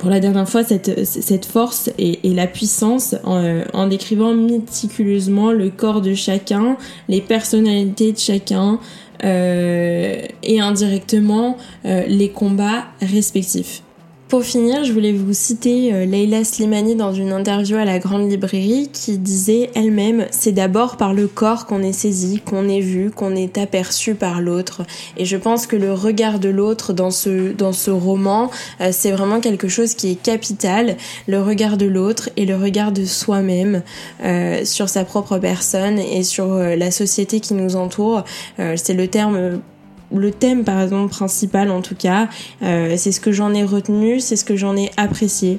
pour 0.00 0.08
la 0.08 0.18
dernière 0.18 0.48
fois 0.48 0.64
cette, 0.64 1.44
force 1.44 1.90
et, 1.98 2.18
la 2.24 2.46
puissance 2.46 3.14
en, 3.22 3.86
décrivant 3.86 4.32
méticuleusement 4.32 5.52
le 5.52 5.68
corps 5.68 6.00
de 6.00 6.14
chacun, 6.14 6.78
les 7.08 7.20
personnalités 7.20 8.12
de 8.12 8.18
chacun 8.18 8.80
euh, 9.24 10.22
et 10.42 10.58
indirectement 10.58 11.58
euh, 11.84 12.06
les 12.06 12.30
combats 12.30 12.86
respectifs. 13.02 13.82
Pour 14.30 14.44
finir, 14.44 14.84
je 14.84 14.92
voulais 14.92 15.10
vous 15.10 15.32
citer 15.32 15.92
euh, 15.92 16.04
Leila 16.04 16.44
Slimani 16.44 16.94
dans 16.94 17.12
une 17.12 17.32
interview 17.32 17.76
à 17.78 17.84
la 17.84 17.98
Grande 17.98 18.30
Librairie 18.30 18.88
qui 18.92 19.18
disait 19.18 19.70
elle-même 19.74 20.26
c'est 20.30 20.52
d'abord 20.52 20.96
par 20.96 21.14
le 21.14 21.26
corps 21.26 21.66
qu'on 21.66 21.82
est 21.82 21.92
saisi, 21.92 22.40
qu'on 22.40 22.68
est 22.68 22.80
vu, 22.80 23.10
qu'on 23.10 23.34
est 23.34 23.58
aperçu 23.58 24.14
par 24.14 24.40
l'autre. 24.40 24.82
Et 25.16 25.24
je 25.24 25.36
pense 25.36 25.66
que 25.66 25.74
le 25.74 25.92
regard 25.92 26.38
de 26.38 26.48
l'autre 26.48 26.92
dans 26.92 27.10
ce, 27.10 27.50
dans 27.50 27.72
ce 27.72 27.90
roman, 27.90 28.52
euh, 28.80 28.90
c'est 28.92 29.10
vraiment 29.10 29.40
quelque 29.40 29.66
chose 29.66 29.94
qui 29.94 30.12
est 30.12 30.22
capital. 30.22 30.96
Le 31.26 31.42
regard 31.42 31.76
de 31.76 31.86
l'autre 31.86 32.30
et 32.36 32.46
le 32.46 32.54
regard 32.54 32.92
de 32.92 33.06
soi-même 33.06 33.82
euh, 34.22 34.64
sur 34.64 34.88
sa 34.88 35.02
propre 35.02 35.38
personne 35.38 35.98
et 35.98 36.22
sur 36.22 36.54
la 36.54 36.92
société 36.92 37.40
qui 37.40 37.54
nous 37.54 37.74
entoure. 37.74 38.22
c'est 38.76 38.94
le 38.94 39.08
terme 39.08 39.60
le 40.14 40.30
thème 40.30 40.64
pardon 40.64 41.08
principal 41.08 41.70
en 41.70 41.82
tout 41.82 41.94
cas. 41.94 42.28
c'est 42.60 43.12
ce 43.12 43.20
que 43.20 43.32
j'en 43.32 43.54
ai 43.54 43.64
retenu, 43.64 44.20
c'est 44.20 44.36
ce 44.36 44.44
que 44.44 44.56
j'en 44.56 44.76
ai 44.76 44.90
apprécié. 44.96 45.58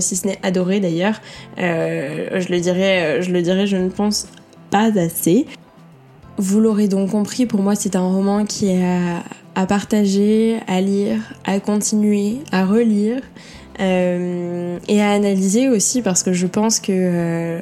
si 0.00 0.16
ce 0.16 0.26
n'est 0.26 0.38
adoré 0.42 0.80
d'ailleurs, 0.80 1.20
je 1.56 2.50
le 2.50 2.60
dirais, 2.60 3.22
je 3.22 3.30
le 3.30 3.66
je 3.66 3.76
ne 3.76 3.88
pense 3.88 4.28
pas 4.70 4.90
assez. 4.98 5.46
Vous 6.38 6.60
l'aurez 6.60 6.88
donc 6.88 7.10
compris, 7.10 7.46
pour 7.46 7.62
moi 7.62 7.74
c'est 7.74 7.96
un 7.96 8.06
roman 8.06 8.44
qui 8.44 8.68
est 8.68 8.84
à, 9.54 9.66
partager, 9.66 10.58
à 10.66 10.80
lire, 10.82 11.18
à 11.44 11.60
continuer, 11.60 12.38
à 12.52 12.66
relire 12.66 13.22
euh, 13.80 14.78
et 14.86 15.00
à 15.00 15.10
analyser 15.12 15.68
aussi 15.68 16.02
parce 16.02 16.22
que 16.22 16.32
je 16.32 16.46
pense 16.46 16.78
que 16.78 17.58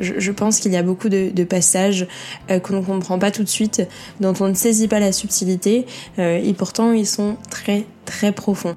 euh, 0.00 0.14
je, 0.18 0.32
pense 0.32 0.60
qu'il 0.60 0.72
y 0.72 0.76
a 0.76 0.82
beaucoup 0.82 1.08
de, 1.08 1.44
passages 1.44 2.06
euh, 2.50 2.60
qu'on 2.60 2.76
ne 2.76 2.84
comprend 2.84 3.18
pas 3.18 3.30
tout 3.30 3.42
de 3.42 3.48
suite, 3.48 3.82
dont 4.20 4.34
on 4.40 4.48
ne 4.48 4.54
saisit 4.54 4.88
pas 4.88 5.00
la 5.00 5.12
subtilité 5.12 5.86
et 6.18 6.54
pourtant 6.54 6.92
ils 6.92 7.06
sont 7.06 7.36
très 7.50 7.84
très 8.04 8.32
profonds. 8.32 8.76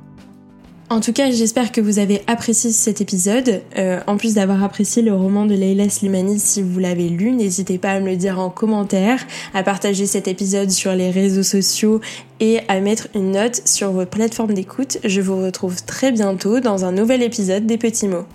En 0.87 0.99
tout 0.99 1.13
cas, 1.13 1.31
j'espère 1.31 1.71
que 1.71 1.81
vous 1.81 1.97
avez 1.97 2.21
apprécié 2.27 2.71
cet 2.71 3.01
épisode. 3.01 3.63
Euh, 3.75 3.99
en 4.05 4.17
plus 4.17 4.35
d'avoir 4.35 4.63
apprécié 4.63 5.01
le 5.01 5.13
roman 5.13 5.47
de 5.47 5.55
Leila 5.55 5.89
Slimani, 5.89 6.37
si 6.37 6.61
vous 6.61 6.77
l'avez 6.77 7.09
lu, 7.09 7.31
n'hésitez 7.31 7.79
pas 7.79 7.93
à 7.93 7.99
me 7.99 8.05
le 8.05 8.15
dire 8.15 8.39
en 8.39 8.51
commentaire, 8.51 9.25
à 9.55 9.63
partager 9.63 10.05
cet 10.05 10.27
épisode 10.27 10.69
sur 10.69 10.93
les 10.93 11.09
réseaux 11.09 11.41
sociaux 11.41 12.01
et 12.39 12.59
à 12.67 12.79
mettre 12.81 13.07
une 13.15 13.31
note 13.31 13.63
sur 13.65 13.91
votre 13.91 14.11
plateforme 14.11 14.53
d'écoute. 14.53 14.99
Je 15.03 15.21
vous 15.21 15.37
retrouve 15.37 15.83
très 15.85 16.11
bientôt 16.11 16.59
dans 16.59 16.85
un 16.85 16.91
nouvel 16.91 17.23
épisode 17.23 17.65
des 17.65 17.79
petits 17.79 18.07
mots. 18.07 18.25